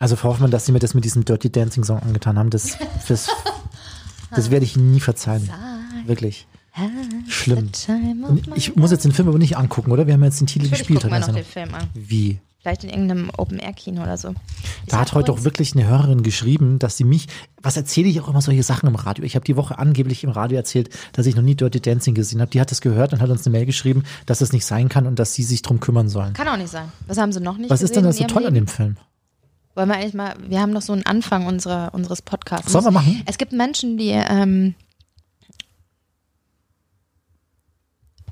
Also 0.00 0.16
Frau 0.16 0.30
Hoffmann, 0.30 0.50
dass 0.50 0.64
Sie 0.64 0.72
mir 0.72 0.78
das 0.78 0.94
mit 0.94 1.04
diesem 1.04 1.26
Dirty 1.26 1.52
Dancing 1.52 1.84
Song 1.84 2.00
angetan 2.00 2.38
haben, 2.38 2.48
das, 2.48 2.78
das, 3.06 3.28
das 4.34 4.50
werde 4.50 4.64
ich 4.64 4.76
nie 4.76 4.98
verzeihen. 4.98 5.48
Wirklich. 6.06 6.46
Schlimm. 7.28 7.70
Ich 8.54 8.76
muss 8.76 8.90
jetzt 8.92 9.04
den 9.04 9.12
Film 9.12 9.28
aber 9.28 9.38
nicht 9.38 9.58
angucken, 9.58 9.92
oder? 9.92 10.06
Wir 10.06 10.14
haben 10.14 10.24
jetzt 10.24 10.40
den 10.40 10.46
Titel 10.46 10.64
Natürlich 10.64 10.78
gespielt. 10.80 11.00
gucken 11.02 11.10
wir 11.16 11.20
hat 11.20 11.28
noch 11.28 11.34
den 11.34 11.44
Film 11.44 11.74
an. 11.74 11.88
Wie? 11.94 12.40
Vielleicht 12.60 12.84
in 12.84 12.90
irgendeinem 12.90 13.30
Open-Air-Kino 13.36 14.02
oder 14.02 14.16
so. 14.16 14.30
Ich 14.84 14.88
Da 14.90 15.00
hat 15.00 15.12
heute 15.14 15.32
auch 15.32 15.44
wirklich 15.44 15.74
eine 15.74 15.86
Hörerin 15.86 16.22
geschrieben, 16.22 16.78
dass 16.78 16.96
sie 16.96 17.04
mich, 17.04 17.26
was 17.62 17.76
erzähle 17.76 18.08
ich 18.08 18.20
auch 18.20 18.28
immer 18.28 18.40
solche 18.40 18.62
Sachen 18.62 18.86
im 18.88 18.94
Radio? 18.94 19.24
Ich 19.24 19.34
habe 19.34 19.44
die 19.44 19.56
Woche 19.56 19.78
angeblich 19.78 20.24
im 20.24 20.30
Radio 20.30 20.56
erzählt, 20.56 20.90
dass 21.12 21.26
ich 21.26 21.36
noch 21.36 21.42
nie 21.42 21.54
Dirty 21.54 21.80
Dancing 21.80 22.14
gesehen 22.14 22.40
habe. 22.40 22.50
Die 22.50 22.60
hat 22.60 22.70
das 22.70 22.80
gehört 22.80 23.12
und 23.12 23.20
hat 23.20 23.28
uns 23.30 23.46
eine 23.46 23.52
Mail 23.56 23.66
geschrieben, 23.66 24.04
dass 24.26 24.38
das 24.38 24.52
nicht 24.52 24.64
sein 24.64 24.88
kann 24.88 25.06
und 25.06 25.18
dass 25.18 25.34
sie 25.34 25.42
sich 25.42 25.60
drum 25.62 25.80
kümmern 25.80 26.08
sollen. 26.08 26.32
Kann 26.34 26.48
auch 26.48 26.56
nicht 26.56 26.70
sein. 26.70 26.90
Was 27.06 27.18
haben 27.18 27.32
sie 27.32 27.40
noch 27.40 27.58
nicht 27.58 27.68
Was 27.70 27.82
ist 27.82 27.96
denn 27.96 28.04
gesehen 28.04 28.24
das 28.26 28.30
so 28.30 28.38
toll 28.38 28.46
an 28.46 28.54
Leben? 28.54 28.66
dem 28.66 28.72
Film? 28.74 28.96
Wollen 29.80 29.88
wir 29.88 29.96
eigentlich 29.96 30.12
mal, 30.12 30.34
wir 30.46 30.60
haben 30.60 30.72
noch 30.72 30.82
so 30.82 30.92
einen 30.92 31.06
Anfang 31.06 31.46
unserer, 31.46 31.94
unseres 31.94 32.20
Podcasts. 32.20 32.70
Sollen 32.70 32.84
wir 32.84 32.90
machen? 32.90 33.22
Es 33.24 33.38
gibt 33.38 33.52
Menschen, 33.52 33.96
die 33.96 34.10
ähm, 34.10 34.74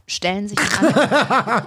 stellen 0.06 0.46
sich 0.46 0.58
an, 0.58 0.92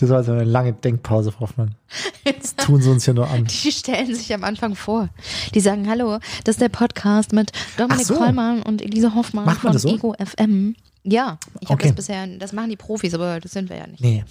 Das 0.00 0.08
war 0.10 0.16
also 0.16 0.32
eine 0.32 0.42
lange 0.42 0.72
Denkpause, 0.72 1.30
Frau 1.30 1.42
Hoffmann. 1.42 1.76
Das 2.24 2.56
tun 2.56 2.82
sie 2.82 2.90
uns 2.90 3.06
ja 3.06 3.12
nur 3.12 3.30
an. 3.30 3.44
die 3.44 3.70
stellen 3.70 4.12
sich 4.16 4.34
am 4.34 4.42
Anfang 4.42 4.74
vor. 4.74 5.10
Die 5.54 5.60
sagen, 5.60 5.88
hallo, 5.88 6.18
das 6.42 6.56
ist 6.56 6.60
der 6.60 6.68
Podcast 6.68 7.32
mit 7.32 7.52
Dominik 7.76 8.06
so. 8.06 8.16
Kollmann 8.16 8.62
und 8.64 8.82
Elise 8.82 9.14
Hoffmann 9.14 9.44
Macht 9.44 9.62
man 9.62 9.72
von 9.72 9.72
das 9.74 9.82
so? 9.82 9.90
Ego 9.90 10.16
FM. 10.18 10.74
Ja, 11.02 11.38
ich 11.60 11.68
habe 11.70 11.74
Okay. 11.80 11.88
das 11.88 11.96
bisher, 11.96 12.26
das 12.26 12.52
machen 12.52 12.68
die 12.70 12.76
Profis, 12.76 13.14
aber 13.14 13.40
das 13.40 13.52
sind 13.52 13.70
wir 13.70 13.76
ja 13.78 13.86
nicht. 13.86 14.02
Nee. 14.02 14.22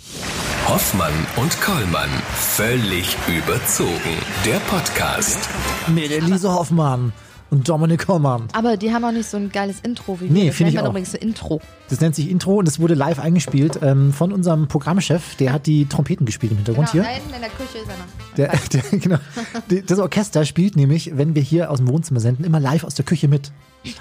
Hoffmann 0.67 1.13
und 1.37 1.59
Kollmann. 1.61 2.09
Völlig 2.35 3.17
überzogen. 3.27 4.17
Der 4.45 4.59
Podcast. 4.59 5.39
Mit 5.87 6.11
Elise 6.11 6.51
Hoffmann 6.53 7.11
und 7.51 7.67
Dominik 7.67 8.07
Hommmann. 8.07 8.47
Aber 8.53 8.77
die 8.77 8.93
haben 8.93 9.03
auch 9.03 9.11
nicht 9.11 9.29
so 9.29 9.37
ein 9.37 9.51
geiles 9.51 9.79
Intro 9.81 10.19
wie 10.19 10.25
Nee, 10.25 10.41
wir. 10.41 10.47
Das 10.47 10.55
finde 10.57 10.71
ich 10.73 10.79
auch. 10.79 10.89
übrigens 10.89 11.13
Intro. 11.15 11.61
Das 11.89 11.99
nennt 12.01 12.13
sich 12.15 12.29
Intro 12.29 12.57
und 12.57 12.67
es 12.67 12.79
wurde 12.79 12.93
live 12.93 13.19
eingespielt 13.19 13.79
ähm, 13.81 14.13
von 14.13 14.31
unserem 14.31 14.67
Programmchef. 14.67 15.35
Der 15.37 15.51
hat 15.53 15.65
die 15.65 15.87
Trompeten 15.87 16.25
gespielt 16.25 16.51
im 16.51 16.57
Hintergrund 16.59 16.91
Genau, 16.91 17.03
hier. 17.03 17.11
da 17.11 17.19
hinten 17.19 17.33
in 17.33 17.41
der 17.41 17.49
Küche 17.49 17.77
ist 17.79 17.87
er 17.89 17.97
noch. 17.97 18.35
Der, 18.37 18.81
der, 18.91 18.99
genau. 18.99 19.85
Das 19.87 19.99
Orchester 19.99 20.45
spielt 20.45 20.75
nämlich, 20.75 21.11
wenn 21.17 21.33
wir 21.33 21.41
hier 21.41 21.71
aus 21.71 21.79
dem 21.79 21.87
Wohnzimmer 21.87 22.19
senden, 22.19 22.43
immer 22.45 22.59
live 22.59 22.83
aus 22.83 22.93
der 22.95 23.05
Küche 23.05 23.27
mit. 23.27 23.51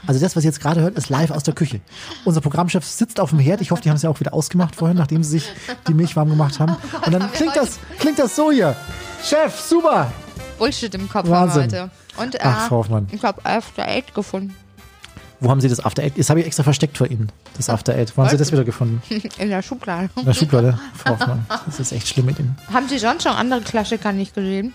Also 0.06 0.20
das, 0.20 0.34
was 0.36 0.44
ihr 0.44 0.48
jetzt 0.50 0.60
gerade 0.60 0.80
hört, 0.80 0.98
ist 0.98 1.08
live 1.08 1.30
aus 1.30 1.44
der 1.44 1.54
Küche. 1.54 1.80
Unser 2.24 2.40
Programmchef 2.40 2.84
sitzt 2.84 3.20
auf 3.20 3.30
dem 3.30 3.38
Herd. 3.38 3.60
Ich 3.60 3.70
hoffe, 3.70 3.80
die 3.80 3.88
haben 3.88 3.96
es 3.96 4.02
ja 4.02 4.10
auch 4.10 4.18
wieder 4.20 4.34
ausgemacht 4.34 4.74
vorhin, 4.74 4.96
nachdem 4.96 5.22
sie 5.22 5.38
sich 5.38 5.48
die 5.86 5.94
Milch 5.94 6.16
warm 6.16 6.28
gemacht 6.28 6.58
haben. 6.60 6.76
Und 7.06 7.12
dann 7.12 7.30
klingt 7.32 7.54
das, 7.56 7.78
klingt 8.00 8.18
das 8.18 8.34
so 8.36 8.50
hier. 8.50 8.76
Chef, 9.22 9.58
super. 9.58 10.12
Bullshit 10.58 10.92
im 10.96 11.08
Kopf 11.08 11.28
Wahnsinn. 11.28 11.62
heute. 11.62 11.90
Und 12.20 12.34
äh, 12.34 12.40
Ach, 12.42 12.68
Frau 12.68 12.76
Hoffmann. 12.78 13.06
ich 13.12 13.22
habe 13.22 13.44
After 13.44 13.86
Eight 13.86 14.14
gefunden. 14.14 14.54
Wo 15.40 15.50
haben 15.50 15.60
Sie 15.60 15.68
das 15.68 15.84
After 15.84 16.02
Eight? 16.02 16.18
Das 16.18 16.30
habe 16.30 16.40
ich 16.40 16.46
extra 16.46 16.64
versteckt 16.64 16.98
vor 16.98 17.06
Ihnen. 17.06 17.30
Das 17.56 17.70
After 17.70 17.94
Eight. 17.94 18.16
Wo 18.16 18.22
haben 18.22 18.30
Sie 18.30 18.36
das 18.36 18.50
wieder 18.50 18.64
gefunden? 18.64 19.00
In 19.38 19.48
der 19.50 19.62
Schublade. 19.62 20.10
In 20.16 20.24
der 20.24 20.34
Schublade, 20.34 20.78
Frau 20.94 21.12
Hoffmann. 21.12 21.46
Das 21.66 21.78
ist 21.78 21.92
echt 21.92 22.08
schlimm 22.08 22.26
mit 22.26 22.38
Ihnen. 22.40 22.56
Haben 22.72 22.88
Sie 22.88 22.98
sonst 22.98 23.22
schon 23.22 23.32
andere 23.32 23.60
Klassiker 23.60 24.12
nicht 24.12 24.34
gesehen? 24.34 24.74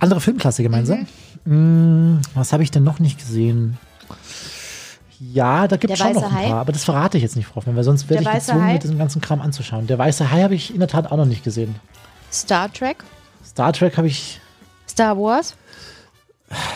Andere 0.00 0.20
Filmklasse 0.20 0.62
gemeinsam? 0.64 1.06
Mhm. 1.44 2.16
Mm, 2.16 2.22
was 2.34 2.52
habe 2.52 2.62
ich 2.62 2.70
denn 2.70 2.82
noch 2.84 2.98
nicht 2.98 3.18
gesehen? 3.18 3.78
Ja, 5.20 5.68
da 5.68 5.76
gibt 5.76 5.92
es 5.92 5.98
schon 5.98 6.12
noch 6.12 6.24
ein 6.24 6.32
Hai? 6.32 6.48
paar, 6.48 6.60
aber 6.60 6.72
das 6.72 6.84
verrate 6.84 7.16
ich 7.16 7.22
jetzt 7.22 7.36
nicht, 7.36 7.46
Frau 7.46 7.56
Hoffmann, 7.56 7.76
weil 7.76 7.84
sonst 7.84 8.10
werde 8.10 8.24
ich 8.24 8.30
gezwungen, 8.30 8.64
Hai? 8.64 8.72
mir 8.74 8.78
diesen 8.78 8.98
ganzen 8.98 9.20
Kram 9.20 9.40
anzuschauen. 9.40 9.86
Der 9.86 9.98
Weiße 9.98 10.30
Hai 10.30 10.42
habe 10.42 10.54
ich 10.54 10.72
in 10.72 10.80
der 10.80 10.88
Tat 10.88 11.10
auch 11.12 11.16
noch 11.16 11.24
nicht 11.24 11.44
gesehen. 11.44 11.76
Star 12.32 12.72
Trek? 12.72 13.04
Star 13.46 13.72
Trek 13.72 13.96
habe 13.96 14.08
ich, 14.08 14.40
Star 14.88 15.16
Wars? 15.16 15.54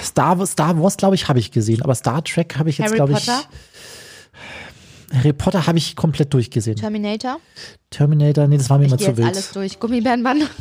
Star, 0.02 0.46
Star 0.46 0.80
Wars 0.82 0.96
glaube 0.96 1.14
ich, 1.14 1.28
habe 1.28 1.38
ich 1.38 1.50
gesehen, 1.50 1.82
aber 1.82 1.94
Star 1.94 2.22
Trek 2.24 2.56
habe 2.58 2.70
ich 2.70 2.78
jetzt, 2.78 2.94
glaube 2.94 3.12
ich? 3.12 3.28
Harry 5.14 5.32
Potter 5.32 5.66
habe 5.66 5.78
ich 5.78 5.96
komplett 5.96 6.34
durchgesehen. 6.34 6.77
Terminator? 6.77 7.39
Terminator, 7.88 8.46
nee, 8.46 8.58
das 8.58 8.68
war 8.68 8.78
mir 8.78 8.84
Ich 8.86 8.92
immer 8.92 8.98
zu 9.00 9.17
wild. 9.17 9.28
alles 9.28 9.52
durch. 9.52 9.78
Gummibärenband? 9.80 10.48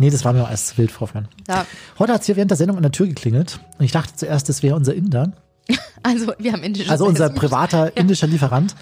Nee, 0.00 0.10
das 0.10 0.24
war 0.24 0.32
mir 0.32 0.44
alles 0.44 0.66
zu 0.66 0.78
wild, 0.78 0.90
Frau 0.90 1.02
Hoffmann. 1.02 1.28
ja. 1.46 1.64
Heute 2.00 2.12
hat 2.12 2.22
es 2.22 2.26
hier 2.26 2.34
während 2.34 2.50
der 2.50 2.58
Sendung 2.58 2.76
an 2.78 2.82
der 2.82 2.90
Tür 2.90 3.06
geklingelt 3.06 3.60
und 3.78 3.84
ich 3.84 3.92
dachte 3.92 4.12
zuerst, 4.16 4.48
das 4.48 4.64
wäre 4.64 4.74
unser 4.74 4.92
Inder. 4.94 5.32
Also, 6.02 6.32
wir 6.38 6.52
haben 6.52 6.62
indisches 6.62 6.90
Also 6.90 7.06
unser 7.06 7.28
privater 7.28 7.96
indischer 7.96 8.26
Lieferant, 8.28 8.74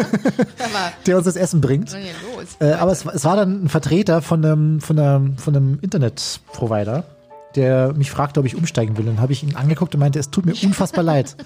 der 1.06 1.16
uns 1.16 1.24
das 1.24 1.36
Essen 1.36 1.60
bringt. 1.60 1.90
los? 1.92 2.56
Äh, 2.60 2.72
aber 2.72 2.90
es, 2.92 3.06
war- 3.06 3.14
es 3.14 3.24
war 3.24 3.36
dann 3.36 3.64
ein 3.64 3.68
Vertreter 3.68 4.22
von 4.22 4.44
einem, 4.44 4.80
von 4.80 4.98
einem, 4.98 5.38
von 5.38 5.54
einem 5.56 5.78
Internetprovider, 5.80 7.04
der 7.56 7.92
mich 7.94 8.10
fragte, 8.10 8.40
ob 8.40 8.46
ich 8.46 8.56
umsteigen 8.56 8.96
will. 8.96 9.08
Und 9.08 9.20
habe 9.20 9.32
ich 9.32 9.42
ihn 9.42 9.56
angeguckt 9.56 9.94
und 9.94 10.00
meinte, 10.00 10.18
es 10.18 10.30
tut 10.30 10.46
mir 10.46 10.54
unfassbar 10.62 11.04
leid. 11.04 11.36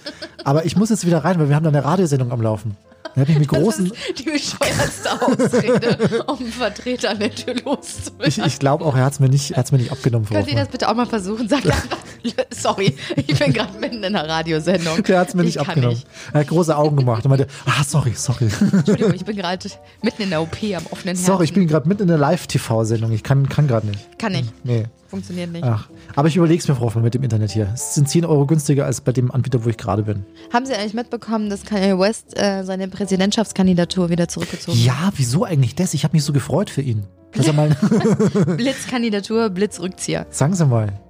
Aber 0.45 0.65
ich 0.65 0.77
muss 0.77 0.91
jetzt 0.91 1.07
wieder 1.07 1.25
rein, 1.25 1.39
weil 1.39 1.49
wir 1.49 1.57
haben 1.57 1.65
da 1.65 1.71
eine 1.71 1.85
Radiosendung 1.85 2.33
am 2.33 2.41
Laufen. 2.43 2.77
Dann 3.15 3.23
habe 3.23 3.33
ich 3.33 3.39
mit 3.39 3.49
großen, 3.49 3.93
Die 4.19 4.25
bescheuerste 4.25 5.23
Ausrede, 5.23 6.25
um 6.27 6.39
einen 6.39 6.49
Vertreter 6.53 7.11
an 7.11 7.21
der 7.21 7.35
Tür 7.35 7.55
ich, 7.57 7.65
loszuwerden. 7.65 8.45
ich 8.47 8.59
glaube 8.59 8.85
auch, 8.85 8.95
er 8.95 9.05
hat 9.05 9.15
es 9.15 9.21
mir 9.21 9.29
nicht, 9.31 9.53
er 9.53 9.59
hat's 9.59 9.73
mir 9.73 9.79
nicht 9.79 9.91
abgenommen. 9.93 10.29
Könnt 10.29 10.49
ihr 10.49 10.57
das 10.57 10.69
bitte 10.69 10.89
auch 10.89 10.95
mal 10.95 11.07
versuchen? 11.07 11.49
Sagt 11.49 11.67
einfach, 11.67 11.97
sorry, 12.51 12.95
ich 13.15 13.39
bin 13.39 13.53
gerade 13.55 13.79
mitten 13.79 14.03
in 14.03 14.17
einer 14.17 14.29
Radiosendung. 14.29 15.03
Der 15.05 15.21
hat 15.21 15.29
es 15.29 15.35
mir 15.35 15.43
Ich 15.43 15.57
nicht 15.57 15.61
abgenommen. 15.61 15.95
nicht. 15.95 16.07
Er 16.35 16.41
hat 16.41 16.49
große 16.49 16.77
Augen 16.77 16.97
gemacht 16.97 17.25
und 17.25 17.31
meinte, 17.31 17.47
ah, 17.65 17.85
sorry, 17.87 18.13
sorry. 18.15 18.49
Entschuldigung, 18.73 19.15
ich 19.15 19.25
bin 19.25 19.37
gerade 19.37 19.67
mitten 20.03 20.23
in 20.23 20.31
der 20.31 20.43
OP 20.43 20.57
am 20.77 20.85
offenen 20.91 21.15
Herzen. 21.17 21.25
Sorry, 21.25 21.45
ich 21.45 21.55
bin 21.55 21.67
gerade 21.69 21.89
mitten 21.89 22.03
in 22.03 22.09
der 22.09 22.19
Live-TV-Sendung. 22.19 23.13
Ich 23.13 23.23
kann, 23.23 23.49
kann 23.49 23.67
gerade 23.67 23.87
nicht. 23.87 24.19
Kann 24.19 24.33
nicht. 24.33 24.53
Nee. 24.65 24.85
Funktioniert 25.09 25.53
nicht. 25.53 25.65
Ach. 25.65 25.89
Aber 26.15 26.29
ich 26.29 26.37
überlege 26.37 26.61
es 26.61 26.69
mir, 26.69 26.75
Frau 26.75 26.87
Hoffmann, 26.87 27.05
mit 27.05 27.15
dem 27.15 27.23
Internet 27.23 27.51
hier. 27.53 27.69
Es 27.75 27.95
sind 27.95 28.09
10 28.09 28.25
Euro 28.25 28.47
günstiger 28.47 28.85
als 28.87 29.01
bei 29.01 29.13
dem 29.13 29.31
Anbieter, 29.31 29.65
wo 29.65 29.69
ich 29.69 29.77
gerade 29.77 30.03
bin. 30.03 30.25
Haben 30.53 30.67
Sie 30.67 30.75
eigentlich 30.75 30.95
mitbekommen, 30.95 31.49
dass 31.51 31.65
Kanye 31.65 31.99
West 31.99 32.37
äh, 32.39 32.63
seine 32.65 32.89
Präsidentschaftskandidatur 32.89 34.11
wieder 34.11 34.29
zurückgezogen 34.29 34.79
Ja, 34.79 35.11
wieso 35.17 35.45
eigentlich 35.45 35.75
das? 35.75 35.95
Ich 35.95 36.05
habe 36.05 36.15
mich 36.17 36.25
so 36.25 36.33
gefreut 36.33 36.71
für 36.71 36.83
ihn. 36.83 37.05
Dass 37.33 37.47
er 37.47 37.53
mal, 37.53 37.71
hat? 37.71 38.57
Blitzkandidatur, 38.57 39.51
Blitzrückzieher. 39.51 40.27
sagen 40.31 40.55
Sie 40.55 40.65
mal, 40.67 41.01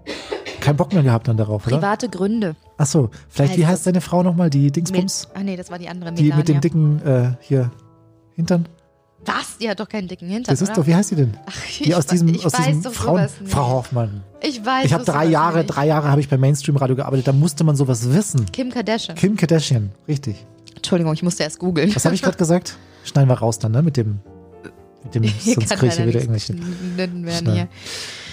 kein 0.61 0.77
Bock 0.77 0.93
mehr 0.93 1.03
gehabt 1.03 1.29
dann 1.29 1.37
darauf, 1.37 1.67
oder? 1.67 1.77
Private 1.79 2.09
Gründe. 2.09 2.57
Ach 2.79 2.87
so, 2.87 3.11
vielleicht, 3.29 3.57
wie 3.57 3.63
Also- 3.63 3.73
heißt 3.73 3.85
seine 3.85 4.01
Frau 4.01 4.23
nochmal? 4.23 4.51
Die 4.51 4.71
Dingsbums? 4.73 5.29
ach 5.35 5.43
nee, 5.43 5.57
das 5.57 5.71
war 5.71 5.79
die 5.79 5.89
andere 5.89 6.13
Die 6.13 6.25
Melania. 6.25 6.37
mit 6.37 6.49
dem 6.49 6.61
dicken, 6.61 7.01
äh, 7.07 7.31
hier, 7.41 7.71
Hintern? 8.35 8.67
Was? 9.27 9.59
Die 9.61 9.69
hat 9.69 9.81
doch 9.81 9.89
keinen 9.89 10.09
dicken 10.09 10.29
Hintern, 10.29 10.53
Das 10.53 10.63
ist 10.63 10.71
oder? 10.71 10.81
doch, 10.81 10.87
wie 10.87 10.95
heißt 10.95 11.11
die 11.11 11.17
denn? 11.17 11.37
Ach, 11.47 11.53
Die 11.85 11.95
aus 11.95 12.05
ich 12.05 12.11
diesem, 12.11 12.29
weiß- 12.29 12.35
ich 12.37 12.47
aus 12.47 12.53
weiß 12.55 12.67
diesem 12.67 12.83
doch 12.83 12.93
Frauen, 12.93 13.17
sowas 13.19 13.41
nicht. 13.41 13.53
Frau 13.53 13.69
Hoffmann. 13.69 14.23
Ich 14.43 14.65
weiß 14.65 14.85
Ich 14.87 14.93
habe 14.93 15.05
drei 15.05 15.25
Jahre, 15.27 15.59
nicht. 15.59 15.67
drei 15.69 15.87
Jahre 15.87 16.09
habe 16.11 16.21
ich 16.21 16.29
beim 16.29 16.41
Mainstream-Radio 16.41 16.97
gearbeitet, 16.97 17.27
da 17.27 17.33
musste 17.33 17.65
man 17.65 17.77
sowas 17.77 18.09
wissen. 18.13 18.47
Kim 18.53 18.71
Kardashian. 18.71 19.17
Kim 19.17 19.37
Kardashian, 19.37 19.91
richtig. 20.09 20.37
Entschuldigung, 20.75 21.13
ich 21.15 21.23
musste 21.23 21.43
erst 21.43 21.59
googeln. 21.59 21.95
Was 21.95 22.05
habe 22.05 22.15
ich 22.15 22.23
gerade 22.23 22.37
gesagt? 22.37 22.77
Schneiden 23.05 23.29
wir 23.29 23.35
raus 23.39 23.59
dann, 23.59 23.73
ne? 23.73 23.83
Mit 23.83 23.97
dem, 23.97 24.21
mit 25.05 25.15
dem, 25.15 25.23
Hier 25.23 25.55
sonst 25.55 25.71
kriege 25.71 25.87
ich 25.87 25.99
leider 25.99 26.09
wieder 26.09 26.21
irgendwelche. 26.21 26.55
werden 26.97 27.53
hier. 27.53 27.69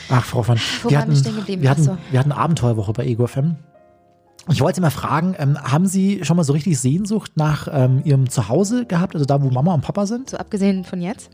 Ach, 0.09 0.23
Frau 0.25 0.39
Hoffmann, 0.39 0.59
Wo 0.83 0.89
wir 0.89 0.99
hatten, 0.99 1.13
wir 1.61 1.69
hatten, 1.69 1.97
wir 2.11 2.19
hatten 2.19 2.31
Abenteuerwoche 2.31 2.91
bei 2.93 3.05
Ego 3.05 3.25
FM. 3.25 3.55
Ich 4.49 4.61
wollte 4.61 4.81
mal 4.81 4.89
fragen, 4.89 5.35
ähm, 5.37 5.57
haben 5.57 5.85
Sie 5.85 6.23
schon 6.23 6.37
mal 6.37 6.43
so 6.43 6.53
richtig 6.53 6.77
Sehnsucht 6.79 7.31
nach 7.35 7.67
ähm, 7.71 8.01
Ihrem 8.03 8.29
Zuhause 8.29 8.85
gehabt, 8.85 9.15
also 9.15 9.25
da, 9.25 9.41
wo 9.41 9.49
Mama 9.49 9.73
und 9.73 9.81
Papa 9.81 10.05
sind? 10.05 10.31
So 10.31 10.37
abgesehen 10.37 10.83
von 10.83 11.01
jetzt. 11.01 11.29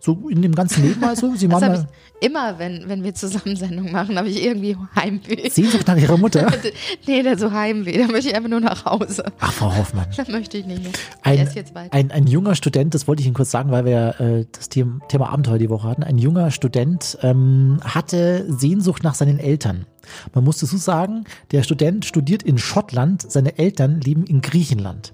So 0.00 0.30
in 0.30 0.40
dem 0.40 0.54
ganzen 0.54 0.82
Leben 0.82 1.04
also? 1.04 1.34
Sie 1.36 1.46
Das 1.46 1.60
mal 1.60 1.74
ich 1.74 2.26
immer, 2.26 2.58
wenn, 2.58 2.88
wenn 2.88 3.04
wir 3.04 3.14
zusammen 3.14 3.56
Sendung 3.56 3.92
machen, 3.92 4.16
habe 4.16 4.28
ich 4.28 4.42
irgendwie 4.42 4.76
Heimweh. 4.96 5.48
Sehnsucht 5.50 5.86
nach 5.86 5.96
Ihrer 5.96 6.16
Mutter? 6.16 6.50
Nee, 7.06 7.22
der 7.22 7.38
so 7.38 7.52
Heimweh. 7.52 7.98
Da 7.98 8.06
möchte 8.06 8.30
ich 8.30 8.34
einfach 8.34 8.48
nur 8.48 8.60
nach 8.60 8.84
Hause. 8.84 9.24
Ach, 9.40 9.52
Frau 9.52 9.74
Hoffmann. 9.76 10.06
Da 10.16 10.24
möchte 10.30 10.58
ich 10.58 10.66
nicht 10.66 10.82
mehr. 10.82 10.92
Ein, 11.22 11.48
ein, 11.90 12.10
ein 12.10 12.26
junger 12.26 12.54
Student, 12.54 12.94
das 12.94 13.06
wollte 13.08 13.20
ich 13.20 13.26
Ihnen 13.26 13.34
kurz 13.34 13.50
sagen, 13.50 13.70
weil 13.70 13.84
wir 13.84 14.20
äh, 14.20 14.46
das 14.52 14.68
Thema, 14.68 15.00
Thema 15.08 15.30
Abenteuer 15.30 15.58
die 15.58 15.70
Woche 15.70 15.88
hatten. 15.88 16.02
Ein 16.02 16.18
junger 16.18 16.50
Student 16.50 17.18
ähm, 17.22 17.80
hatte 17.82 18.46
Sehnsucht 18.48 19.02
nach 19.02 19.14
seinen 19.14 19.38
Eltern. 19.38 19.86
Man 20.34 20.44
muss 20.44 20.58
dazu 20.58 20.76
sagen, 20.76 21.24
der 21.50 21.62
Student 21.62 22.04
studiert 22.04 22.42
in 22.42 22.58
Schottland, 22.58 23.30
seine 23.30 23.58
Eltern 23.58 24.00
leben 24.00 24.24
in 24.24 24.40
Griechenland. 24.40 25.12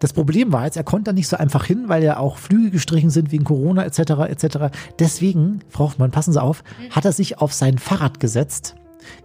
Das 0.00 0.12
Problem 0.12 0.52
war 0.52 0.64
jetzt, 0.64 0.76
er 0.76 0.84
konnte 0.84 1.10
da 1.10 1.12
nicht 1.12 1.28
so 1.28 1.36
einfach 1.36 1.64
hin, 1.64 1.84
weil 1.86 2.02
ja 2.02 2.16
auch 2.16 2.36
Flüge 2.36 2.70
gestrichen 2.70 3.10
sind 3.10 3.30
wegen 3.30 3.44
Corona 3.44 3.84
etc. 3.84 3.98
etc. 4.28 4.58
Deswegen, 4.98 5.60
Frau 5.68 5.84
Hoffmann, 5.84 6.10
passen 6.10 6.32
Sie 6.32 6.42
auf, 6.42 6.64
hat 6.90 7.04
er 7.04 7.12
sich 7.12 7.38
auf 7.38 7.52
sein 7.52 7.78
Fahrrad 7.78 8.18
gesetzt, 8.18 8.74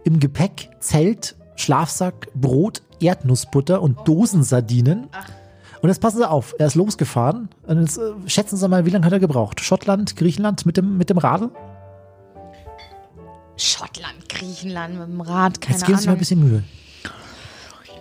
im 0.04 0.20
Gepäck 0.20 0.70
Zelt, 0.80 1.36
Schlafsack, 1.56 2.28
Brot, 2.34 2.82
Erdnussbutter 3.00 3.82
und 3.82 4.06
Dosensardinen. 4.06 5.08
Und 5.80 5.88
jetzt 5.88 6.00
passen 6.00 6.18
Sie 6.18 6.28
auf, 6.28 6.54
er 6.58 6.66
ist 6.66 6.74
losgefahren. 6.74 7.48
Und 7.66 7.80
jetzt 7.80 7.98
äh, 7.98 8.12
schätzen 8.26 8.56
Sie 8.56 8.68
mal, 8.68 8.86
wie 8.86 8.90
lange 8.90 9.06
hat 9.06 9.12
er 9.12 9.20
gebraucht? 9.20 9.60
Schottland, 9.60 10.16
Griechenland 10.16 10.66
mit 10.66 10.76
dem, 10.76 10.98
mit 10.98 11.10
dem 11.10 11.18
Radl? 11.18 11.50
Schottland, 13.58 14.28
Griechenland 14.28 14.98
mit 14.98 15.08
dem 15.08 15.20
Rad, 15.20 15.60
keine 15.60 15.74
Jetzt 15.78 15.86
geben 15.86 15.98
Sie 15.98 16.04
mir 16.06 16.08
ein 16.08 16.08
Ahnung. 16.10 16.18
bisschen 16.18 16.48
Mühe. 16.48 16.62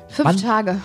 Fünf 0.10 0.28
Wann- 0.28 0.38
Tage. 0.38 0.82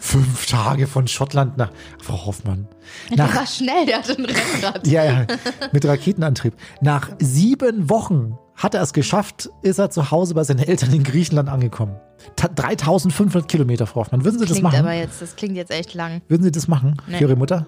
Fünf 0.00 0.46
Tage 0.46 0.86
von 0.86 1.08
Schottland 1.08 1.56
nach 1.58 1.70
Frau 2.00 2.26
Hoffmann. 2.26 2.68
Der 3.10 3.16
Nach, 3.26 3.34
war 3.34 3.46
schnell, 3.46 3.84
der 3.86 3.98
hatte 3.98 4.12
ein 4.16 4.24
Rennrad. 4.26 4.86
ja, 4.86 5.04
ja, 5.04 5.26
mit 5.72 5.84
Raketenantrieb. 5.84 6.54
Nach 6.80 7.10
sieben 7.18 7.90
Wochen 7.90 8.38
hat 8.54 8.74
er 8.74 8.82
es 8.82 8.92
geschafft, 8.92 9.50
ist 9.62 9.78
er 9.78 9.90
zu 9.90 10.10
Hause 10.12 10.34
bei 10.34 10.44
seinen 10.44 10.60
Eltern 10.60 10.92
in 10.92 11.02
Griechenland 11.02 11.48
angekommen. 11.48 11.96
Ta 12.36 12.46
3500 12.48 13.48
Kilometer, 13.48 13.86
Frau 13.88 14.00
Hoffmann. 14.02 14.24
Würden 14.24 14.38
Sie 14.38 14.44
das 14.46 14.52
Klingt 14.54 14.62
machen? 14.64 14.78
aber 14.78 14.92
jetzt, 14.92 15.20
das 15.20 15.34
klingt 15.34 15.56
jetzt 15.56 15.70
echt 15.72 15.94
lang. 15.94 16.22
Würden 16.28 16.44
Sie 16.44 16.52
das 16.52 16.68
machen 16.68 16.96
Nee. 17.08 17.18
für 17.18 17.24
Ihre 17.24 17.36
Mutter? 17.36 17.66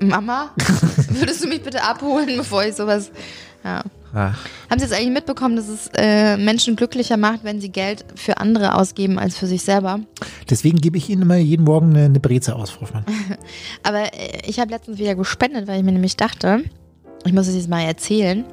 Mama, 0.00 0.50
würdest 1.08 1.42
du 1.42 1.48
mich 1.48 1.62
bitte 1.62 1.82
abholen, 1.82 2.36
bevor 2.36 2.64
ich 2.64 2.74
sowas. 2.76 3.10
Ja. 3.64 3.82
Ach. 4.14 4.38
Haben 4.70 4.78
Sie 4.78 4.84
jetzt 4.84 4.94
eigentlich 4.94 5.12
mitbekommen, 5.12 5.56
dass 5.56 5.68
es 5.68 5.90
äh, 5.96 6.36
Menschen 6.36 6.76
glücklicher 6.76 7.16
macht, 7.16 7.42
wenn 7.44 7.60
sie 7.60 7.68
Geld 7.70 8.04
für 8.14 8.38
andere 8.38 8.74
ausgeben 8.76 9.18
als 9.18 9.36
für 9.36 9.46
sich 9.46 9.62
selber? 9.62 10.00
Deswegen 10.48 10.78
gebe 10.80 10.96
ich 10.96 11.08
Ihnen 11.10 11.22
immer 11.22 11.36
jeden 11.36 11.64
Morgen 11.64 11.90
eine, 11.90 12.04
eine 12.06 12.20
Breze 12.20 12.54
aus, 12.54 12.70
Frau 12.70 12.82
Hoffmann. 12.82 13.04
Aber 13.82 14.04
äh, 14.14 14.40
ich 14.46 14.60
habe 14.60 14.70
letztens 14.70 14.98
wieder 14.98 15.14
gespendet, 15.14 15.66
weil 15.66 15.78
ich 15.78 15.84
mir 15.84 15.92
nämlich 15.92 16.16
dachte, 16.16 16.62
ich 17.24 17.32
muss 17.32 17.48
es 17.48 17.54
jetzt 17.56 17.68
mal 17.68 17.82
erzählen. 17.82 18.44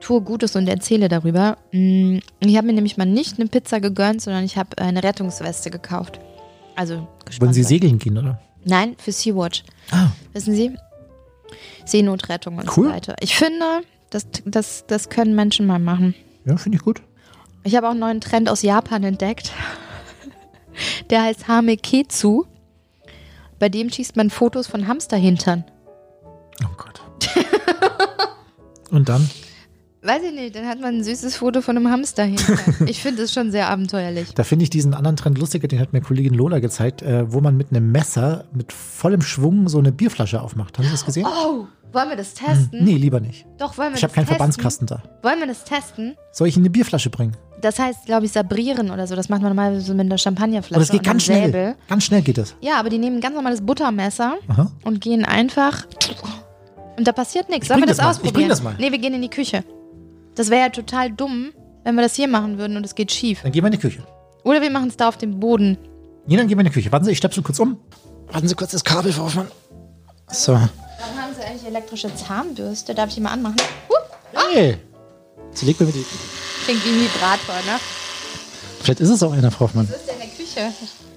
Tue 0.00 0.20
Gutes 0.20 0.54
und 0.54 0.68
erzähle 0.68 1.08
darüber. 1.08 1.58
Mm, 1.72 2.18
Ich 2.40 2.56
habe 2.56 2.66
mir 2.68 2.72
nämlich 2.72 2.96
mal 2.96 3.04
nicht 3.04 3.38
eine 3.40 3.48
Pizza 3.48 3.80
gegönnt, 3.80 4.22
sondern 4.22 4.44
ich 4.44 4.56
habe 4.56 4.78
eine 4.78 5.02
Rettungsweste 5.02 5.70
gekauft. 5.70 6.20
Also 6.76 7.08
gespannt. 7.24 7.40
Wollen 7.48 7.52
Sie 7.54 7.64
segeln 7.64 7.98
gehen, 7.98 8.16
oder? 8.16 8.40
Nein, 8.64 8.94
für 8.98 9.10
Sea-Watch. 9.10 9.64
Ah. 9.90 10.10
Wissen 10.32 10.54
Sie? 10.54 10.70
Seenotrettung 11.84 12.58
und 12.58 12.68
Cool. 12.76 12.86
so 12.88 12.92
weiter. 12.92 13.16
Ich 13.20 13.34
finde, 13.36 13.64
das, 14.10 14.26
das, 14.44 14.86
das 14.86 15.08
können 15.08 15.34
Menschen 15.34 15.66
mal 15.66 15.78
machen. 15.78 16.14
Ja, 16.44 16.56
finde 16.56 16.76
ich 16.76 16.84
gut. 16.84 17.02
Ich 17.64 17.76
habe 17.76 17.86
auch 17.86 17.92
einen 17.92 18.00
neuen 18.00 18.20
Trend 18.20 18.48
aus 18.48 18.62
Japan 18.62 19.04
entdeckt. 19.04 19.52
Der 21.10 21.22
heißt 21.22 21.48
Hameketsu. 21.48 22.44
Bei 23.58 23.68
dem 23.68 23.90
schießt 23.90 24.16
man 24.16 24.30
Fotos 24.30 24.66
von 24.68 24.86
Hamsterhintern. 24.86 25.64
Oh 26.64 26.74
Gott. 26.76 27.02
Und 28.90 29.08
dann? 29.08 29.28
Weiß 30.00 30.22
ich 30.22 30.32
nicht, 30.32 30.54
dann 30.54 30.66
hat 30.66 30.80
man 30.80 30.96
ein 30.96 31.04
süßes 31.04 31.36
Foto 31.36 31.60
von 31.60 31.76
einem 31.76 31.90
Hamsterhintern. 31.90 32.58
Ich 32.86 33.02
finde 33.02 33.22
es 33.22 33.32
schon 33.32 33.50
sehr 33.50 33.68
abenteuerlich. 33.68 34.32
Da 34.32 34.44
finde 34.44 34.62
ich 34.62 34.70
diesen 34.70 34.94
anderen 34.94 35.16
Trend 35.16 35.38
lustiger, 35.38 35.66
den 35.66 35.80
hat 35.80 35.92
mir 35.92 36.00
Kollegin 36.00 36.34
Lola 36.34 36.60
gezeigt, 36.60 37.02
äh, 37.02 37.30
wo 37.30 37.40
man 37.40 37.56
mit 37.56 37.70
einem 37.70 37.90
Messer 37.90 38.44
mit 38.52 38.72
vollem 38.72 39.22
Schwung 39.22 39.68
so 39.68 39.78
eine 39.78 39.90
Bierflasche 39.90 40.40
aufmacht. 40.40 40.78
Haben 40.78 40.84
Sie 40.84 40.92
das 40.92 41.04
gesehen? 41.04 41.26
Oh, 41.26 41.66
wollen 41.92 42.08
wir 42.10 42.16
das 42.16 42.34
testen? 42.34 42.84
Nee, 42.84 42.96
lieber 42.96 43.20
nicht. 43.20 43.46
Doch, 43.58 43.76
wollen 43.78 43.90
wir 43.90 43.94
Ich 43.96 44.00
das 44.00 44.10
habe 44.10 44.14
keinen 44.14 44.24
testen? 44.26 44.36
Verbandskasten 44.36 44.86
da. 44.86 45.02
Wollen 45.22 45.38
wir 45.40 45.46
das 45.46 45.64
testen? 45.64 46.16
Soll 46.32 46.48
ich 46.48 46.56
Ihnen 46.56 46.64
eine 46.66 46.70
Bierflasche 46.70 47.10
bringen? 47.10 47.36
Das 47.60 47.78
heißt, 47.78 48.06
glaube 48.06 48.26
ich, 48.26 48.32
sabrieren 48.32 48.90
oder 48.90 49.06
so. 49.06 49.16
Das 49.16 49.28
macht 49.28 49.42
man 49.42 49.50
normalerweise 49.50 49.80
so 49.84 49.92
mit 49.94 50.06
einer 50.06 50.18
Champagnerflasche. 50.18 50.74
Aber 50.74 50.82
das 50.84 50.90
geht 50.92 51.02
ganz 51.02 51.24
schnell. 51.24 51.46
Säbel. 51.46 51.74
Ganz 51.88 52.04
schnell 52.04 52.22
geht 52.22 52.38
das. 52.38 52.54
Ja, 52.60 52.78
aber 52.78 52.88
die 52.88 52.98
nehmen 52.98 53.16
ein 53.16 53.20
ganz 53.20 53.34
normales 53.34 53.60
Buttermesser 53.60 54.34
Aha. 54.48 54.70
und 54.84 55.00
gehen 55.00 55.24
einfach. 55.24 55.86
Und 56.96 57.06
da 57.08 57.12
passiert 57.12 57.48
nichts. 57.48 57.64
Ich 57.64 57.68
Sollen 57.68 57.80
wir 57.80 57.86
das, 57.86 57.96
das 57.96 58.04
mal. 58.04 58.10
Ich 58.10 58.16
ausprobieren? 58.18 58.34
bring 58.34 58.48
das 58.48 58.62
mal. 58.62 58.74
Nee, 58.78 58.92
wir 58.92 58.98
gehen 58.98 59.14
in 59.14 59.22
die 59.22 59.30
Küche. 59.30 59.64
Das 60.36 60.50
wäre 60.50 60.62
ja 60.62 60.68
total 60.68 61.10
dumm, 61.10 61.50
wenn 61.84 61.94
wir 61.96 62.02
das 62.02 62.14
hier 62.14 62.28
machen 62.28 62.58
würden 62.58 62.76
und 62.76 62.84
es 62.86 62.94
geht 62.94 63.10
schief. 63.10 63.42
Dann 63.42 63.50
gehen 63.50 63.62
wir 63.64 63.68
in 63.68 63.72
die 63.72 63.78
Küche. 63.78 64.02
Oder 64.44 64.62
wir 64.62 64.70
machen 64.70 64.88
es 64.88 64.96
da 64.96 65.08
auf 65.08 65.16
dem 65.16 65.40
Boden. 65.40 65.78
Nee, 66.26 66.36
dann 66.36 66.46
gehen 66.46 66.56
wir 66.58 66.60
in 66.60 66.66
die 66.66 66.72
Küche. 66.72 66.92
Warten 66.92 67.06
Sie, 67.06 67.10
ich 67.12 67.18
stöpsel 67.18 67.42
kurz 67.42 67.58
um. 67.58 67.78
Warten 68.30 68.46
Sie 68.46 68.54
kurz 68.54 68.70
das 68.70 68.84
Kabel, 68.84 69.12
Frau 69.12 69.24
Hoffmann. 69.24 69.48
So. 70.30 70.58
Eigentlich 71.48 71.64
elektrische 71.66 72.14
Zahnbürste? 72.14 72.94
Darf 72.94 73.08
ich 73.08 73.14
die 73.14 73.20
mal 73.20 73.30
anmachen? 73.32 73.56
Huh, 73.88 73.94
Hey. 74.52 74.76
Sie 75.52 75.66
legt 75.66 75.80
mir 75.80 75.86
mit 75.86 75.94
die. 75.94 76.04
klingt 76.64 76.84
wie 76.84 76.90
ein 76.90 77.00
Vibrator, 77.00 77.54
ne? 77.66 77.78
Vielleicht 78.82 79.00
ist 79.00 79.08
es 79.08 79.22
auch 79.22 79.32
einer, 79.32 79.50
Frau 79.50 79.64
Hoffmann. 79.66 79.88
Was 79.88 79.96
ist 79.96 80.06
denn 80.08 80.14
in 80.16 80.20
der 80.20 80.28
Küche? 80.28 80.72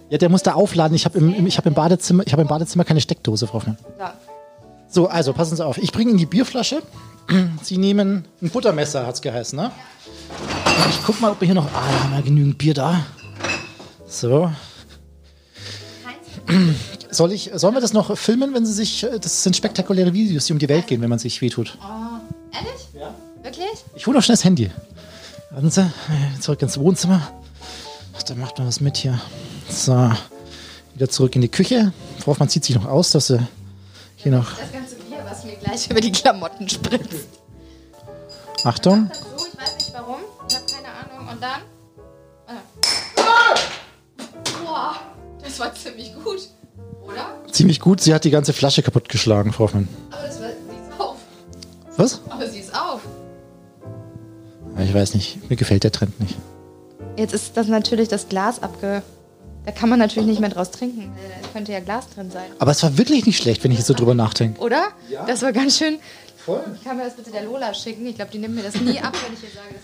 Ja, 0.09 0.17
der 0.17 0.29
muss 0.29 0.41
da 0.43 0.53
aufladen. 0.53 0.95
Ich 0.95 1.05
habe 1.05 1.17
im, 1.17 1.33
im, 1.33 1.45
ich 1.47 1.57
hab 1.57 1.65
im, 1.65 1.73
Badezimmer, 1.73 2.23
ich 2.25 2.33
hab 2.33 2.39
im 2.39 2.47
Badezimmer 2.47 2.83
keine 2.85 3.01
Steckdose, 3.01 3.45
Frau 3.47 3.55
Hoffmann. 3.55 3.77
So. 3.97 5.03
So, 5.03 5.07
also 5.07 5.33
passen 5.33 5.55
Sie 5.55 5.65
auf. 5.65 5.77
Ich 5.77 5.91
bringe 5.91 6.09
Ihnen 6.11 6.17
die 6.19 6.25
Bierflasche. 6.25 6.81
Sie 7.61 7.77
nehmen 7.77 8.25
ein 8.41 8.49
Buttermesser, 8.49 9.05
hat 9.05 9.15
es 9.15 9.21
geheißen, 9.21 9.57
ne? 9.57 9.71
Und 10.65 10.89
ich 10.89 10.99
guck 11.05 11.21
mal, 11.21 11.31
ob 11.31 11.39
wir 11.41 11.45
hier 11.45 11.55
noch. 11.55 11.67
Ah, 11.67 11.89
da 11.91 12.03
haben 12.03 12.15
wir 12.15 12.21
genügend 12.23 12.57
Bier 12.57 12.73
da. 12.73 13.05
So. 14.07 14.51
Soll 17.11 17.33
ich, 17.33 17.51
sollen 17.55 17.73
wir 17.73 17.81
das 17.81 17.91
noch 17.93 18.17
filmen, 18.17 18.53
wenn 18.53 18.65
Sie 18.65 18.73
sich. 18.73 19.03
äh, 19.03 19.19
Das 19.19 19.43
sind 19.43 19.55
spektakuläre 19.55 20.13
Videos, 20.13 20.45
die 20.45 20.53
um 20.53 20.59
die 20.59 20.69
Welt 20.69 20.87
gehen, 20.87 21.01
wenn 21.01 21.09
man 21.09 21.19
sich 21.19 21.41
wehtut. 21.41 21.77
Ehrlich? 22.53 22.87
Ja. 22.93 23.13
Wirklich? 23.43 23.83
Ich 23.95 24.07
hole 24.07 24.17
noch 24.17 24.23
schnell 24.23 24.37
das 24.37 24.45
Handy. 24.45 24.71
Warten 25.51 25.69
Sie, 25.69 25.91
zurück 26.39 26.61
ins 26.61 26.77
Wohnzimmer. 26.79 27.21
Ach, 28.17 28.23
da 28.23 28.35
macht 28.35 28.57
man 28.57 28.67
was 28.67 28.79
mit 28.79 28.95
hier. 28.95 29.19
So, 29.69 30.09
wieder 30.95 31.09
zurück 31.09 31.35
in 31.35 31.41
die 31.41 31.49
Küche. 31.49 31.91
Frau 32.19 32.27
Hoffmann 32.31 32.47
zieht 32.47 32.63
sich 32.63 32.75
noch 32.75 32.85
aus, 32.85 33.11
dass 33.11 33.27
sie 33.27 33.39
hier 34.15 34.31
noch. 34.31 34.57
Das 34.57 34.71
ganze 34.71 34.95
Bier, 34.95 35.17
was 35.27 35.43
mir 35.43 35.55
gleich 35.57 35.89
über 35.89 35.99
die 35.99 36.11
Klamotten 36.13 36.69
spritzt. 36.69 37.27
Achtung. 38.63 39.11
So, 39.13 39.45
ich 39.47 39.59
weiß 39.59 39.77
nicht 39.77 39.93
warum. 39.93 40.17
Ich 40.47 40.55
habe 40.55 40.65
keine 40.65 40.87
Ahnung. 40.87 41.27
Und 41.29 41.41
dann? 41.43 41.61
Ah. 42.47 43.55
Boah, 44.63 44.95
das 45.43 45.59
war 45.59 45.73
ziemlich 45.75 46.13
gut. 46.23 46.47
Oder? 47.13 47.51
Ziemlich 47.51 47.79
gut, 47.79 48.01
sie 48.01 48.13
hat 48.13 48.23
die 48.23 48.31
ganze 48.31 48.53
Flasche 48.53 48.83
kaputtgeschlagen, 48.83 49.53
Frau 49.53 49.65
Hoffmann. 49.65 49.87
Aber 50.11 50.27
das 50.27 50.39
war, 50.41 50.49
sie 50.49 50.75
ist 50.77 50.99
auf. 50.99 51.17
Was? 51.97 52.21
Aber 52.29 52.47
sie 52.47 52.59
ist 52.59 52.73
auf. 52.73 53.01
Ich 54.79 54.93
weiß 54.93 55.13
nicht, 55.13 55.49
mir 55.49 55.55
gefällt 55.55 55.83
der 55.83 55.91
Trend 55.91 56.19
nicht. 56.19 56.37
Jetzt 57.17 57.33
ist 57.33 57.57
das 57.57 57.67
natürlich 57.67 58.07
das 58.07 58.29
Glas 58.29 58.63
abge... 58.63 59.03
Da 59.63 59.71
kann 59.71 59.89
man 59.89 59.99
natürlich 59.99 60.27
nicht 60.27 60.39
mehr 60.39 60.49
draus 60.49 60.71
trinken. 60.71 61.11
Da 61.43 61.47
könnte 61.49 61.71
ja 61.71 61.81
Glas 61.81 62.09
drin 62.09 62.31
sein. 62.31 62.45
Aber 62.57 62.71
es 62.71 62.81
war 62.81 62.97
wirklich 62.97 63.27
nicht 63.27 63.37
schlecht, 63.37 63.63
wenn 63.63 63.71
ich 63.71 63.77
jetzt 63.77 63.85
so 63.85 63.93
drüber 63.93 64.15
nachdenke. 64.15 64.59
Oder? 64.59 64.87
Das 65.27 65.43
war 65.43 65.51
ganz 65.51 65.77
schön... 65.77 65.99
Voll. 66.43 66.63
Kann 66.83 66.97
mir 66.97 67.03
das 67.03 67.15
bitte 67.15 67.29
der 67.29 67.43
Lola 67.43 67.71
schicken? 67.75 68.07
Ich 68.07 68.15
glaube, 68.15 68.31
die 68.31 68.39
nimmt 68.39 68.55
mir 68.55 68.63
das 68.63 68.81
nie 68.81 68.99
ab, 68.99 69.13
wenn 69.23 69.33
ich 69.35 69.43
ihr 69.43 69.49
sage, 69.49 69.67
das 69.75 69.83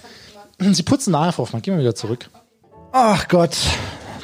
ich 0.58 0.66
immer... 0.66 0.74
Sie 0.74 0.82
putzen 0.82 1.12
nahe, 1.12 1.32
Frau 1.32 1.44
Hoffmann. 1.44 1.62
Gehen 1.62 1.76
wir 1.76 1.82
wieder 1.82 1.94
zurück. 1.94 2.28
Ach 2.92 3.28
Gott. 3.28 3.56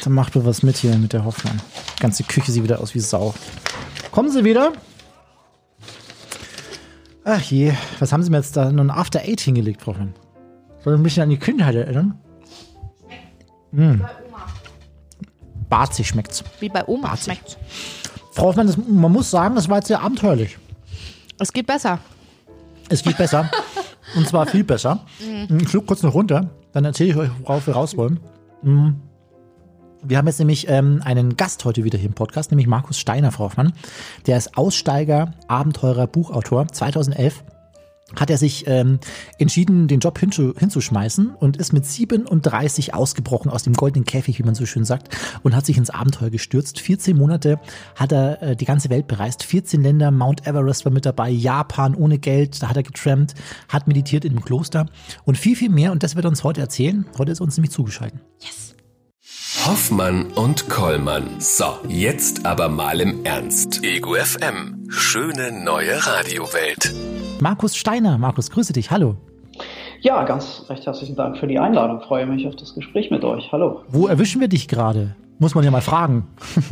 Dann 0.04 0.14
macht 0.14 0.36
wohl 0.36 0.44
was 0.44 0.64
mit 0.64 0.78
hier 0.78 0.98
mit 0.98 1.14
der 1.14 1.24
Hoffmann. 1.24 1.62
Die 2.04 2.06
ganze 2.06 2.24
Küche 2.26 2.52
sieht 2.52 2.64
wieder 2.64 2.82
aus 2.82 2.94
wie 2.96 3.00
Sau. 3.00 3.34
Kommen 4.12 4.30
Sie 4.30 4.44
wieder? 4.44 4.74
Ach 7.24 7.40
je, 7.40 7.72
was 8.00 8.12
haben 8.12 8.22
Sie 8.22 8.30
mir 8.30 8.40
jetzt 8.40 8.58
da 8.58 8.70
noch 8.74 8.84
ein 8.84 8.92
After 8.92 9.22
Eight 9.22 9.40
hingelegt, 9.40 9.82
Frau 9.82 9.94
Hoffmann? 9.94 10.14
Soll 10.84 10.96
ich 10.96 11.00
ein 11.00 11.04
bisschen 11.04 11.24
an 11.24 11.30
die 11.30 11.38
Kindheit 11.38 11.76
erinnern? 11.76 12.20
Mm. 13.72 14.02
Barzig 15.70 16.10
schmeckt's. 16.10 16.44
Wie 16.60 16.68
bei 16.68 16.86
Oma 16.88 17.08
Barzig. 17.08 17.36
schmeckt. 17.38 17.58
Frau 18.34 18.48
Hoffmann, 18.48 18.68
das, 18.68 18.76
man 18.76 19.10
muss 19.10 19.32
sagen, 19.32 19.56
das 19.56 19.70
war 19.70 19.78
jetzt 19.78 19.88
sehr 19.88 20.02
abenteuerlich. 20.02 20.58
Es 21.40 21.54
geht 21.54 21.68
besser. 21.68 22.00
Es 22.90 23.02
geht 23.02 23.16
besser. 23.16 23.50
Und 24.18 24.28
zwar 24.28 24.46
viel 24.46 24.66
besser. 24.66 25.06
Ich 25.58 25.70
schluck 25.70 25.88
kurz 25.88 26.04
noch 26.04 26.14
runter, 26.14 26.50
dann 26.74 26.84
erzähle 26.84 27.10
ich 27.12 27.16
euch, 27.16 27.30
worauf 27.44 27.66
wir 27.66 27.76
raus 27.76 27.96
wollen. 27.96 28.20
Mm. 28.62 28.90
Wir 30.06 30.18
haben 30.18 30.28
jetzt 30.28 30.40
nämlich 30.40 30.68
ähm, 30.68 31.02
einen 31.04 31.38
Gast 31.38 31.64
heute 31.64 31.84
wieder 31.84 31.98
hier 31.98 32.10
im 32.10 32.14
Podcast, 32.14 32.52
nämlich 32.52 32.68
Markus 32.68 33.00
Steiner, 33.00 33.32
Frau 33.32 33.46
Hoffmann. 33.46 33.74
Der 34.28 34.38
ist 34.38 34.58
Aussteiger, 34.58 35.34
Abenteurer, 35.48 36.08
Buchautor. 36.08 36.68
2011 36.68 37.44
hat 38.16 38.30
er 38.30 38.38
sich 38.38 38.66
ähm, 38.68 39.00
entschieden, 39.40 39.88
den 39.88 40.02
Job 40.02 40.20
hinzu, 40.20 40.54
hinzuschmeißen 40.58 41.34
und 41.34 41.58
ist 41.58 41.72
mit 41.72 41.86
37 41.86 42.94
ausgebrochen 42.94 43.50
aus 43.50 43.64
dem 43.64 43.74
goldenen 43.74 44.06
Käfig, 44.06 44.38
wie 44.40 44.44
man 44.44 44.56
so 44.56 44.66
schön 44.66 44.84
sagt, 44.84 45.16
und 45.42 45.56
hat 45.56 45.66
sich 45.66 45.78
ins 45.78 45.90
Abenteuer 45.90 46.30
gestürzt. 46.30 46.80
14 46.80 47.18
Monate 47.18 47.60
hat 47.96 48.12
er 48.12 48.42
äh, 48.42 48.56
die 48.56 48.66
ganze 48.66 48.90
Welt 48.90 49.08
bereist, 49.08 49.44
14 49.44 49.82
Länder, 49.82 50.12
Mount 50.12 50.46
Everest 50.46 50.86
war 50.86 50.92
mit 50.92 51.06
dabei, 51.06 51.30
Japan 51.30 51.96
ohne 51.96 52.20
Geld, 52.20 52.62
da 52.62 52.70
hat 52.70 52.78
er 52.78 52.84
getrampt, 52.84 53.36
hat 53.70 53.88
meditiert 53.88 54.26
in 54.26 54.34
einem 54.34 54.44
Kloster 54.44 54.86
und 55.24 55.38
viel, 55.38 55.56
viel 55.56 55.70
mehr. 55.70 55.92
Und 55.92 56.04
das 56.04 56.16
wird 56.16 56.26
er 56.26 56.30
uns 56.30 56.44
heute 56.44 56.62
erzählen. 56.62 57.06
Heute 57.18 57.32
ist 57.32 57.42
uns 57.42 57.58
nämlich 57.58 57.72
zugeschaltet. 57.72 58.20
Yes. 58.42 58.73
Hoffmann 59.66 60.26
und 60.36 60.70
Kollmann. 60.70 61.40
So, 61.40 61.64
jetzt 61.88 62.46
aber 62.46 62.68
mal 62.68 63.00
im 63.00 63.24
Ernst. 63.24 63.82
Ego 63.82 64.16
FM. 64.16 64.90
Schöne 64.90 65.64
neue 65.64 65.96
Radiowelt. 66.06 66.94
Markus 67.40 67.78
Steiner, 67.78 68.18
Markus, 68.18 68.52
grüße 68.52 68.74
dich, 68.74 68.92
hallo. 68.92 69.16
Ja, 70.02 70.24
ganz 70.26 70.66
recht 70.68 70.86
herzlichen 70.86 71.16
Dank 71.16 71.38
für 71.38 71.48
die 71.48 71.60
Einladung. 71.60 72.02
Freue 72.02 72.26
mich 72.26 72.46
auf 72.46 72.58
das 72.58 72.76
Gespräch 72.76 73.10
mit 73.10 73.24
euch. 73.24 73.54
Hallo. 73.54 73.84
Wo 73.88 74.08
erwischen 74.08 74.42
wir 74.42 74.50
dich 74.50 74.68
gerade? 74.68 75.16
Muss 75.40 75.56
man 75.56 75.64
ja 75.64 75.72
mal 75.72 75.82
fragen. 75.82 76.28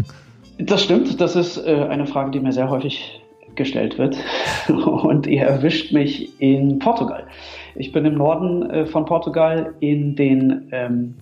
Das 0.58 0.84
stimmt, 0.84 1.20
das 1.20 1.36
ist 1.36 1.58
äh, 1.58 1.88
eine 1.90 2.06
Frage, 2.06 2.30
die 2.30 2.40
mir 2.40 2.52
sehr 2.52 2.70
häufig 2.70 3.20
gestellt 3.56 3.98
wird. 3.98 4.16
Und 4.68 5.26
ihr 5.26 5.42
erwischt 5.42 5.92
mich 5.92 6.40
in 6.40 6.78
Portugal. 6.78 7.26
Ich 7.74 7.92
bin 7.92 8.06
im 8.06 8.16
Norden 8.16 8.70
äh, 8.70 8.86
von 8.86 9.06
Portugal 9.06 9.74
in 9.80 10.16
den, 10.16 10.68
ähm, 10.72 11.16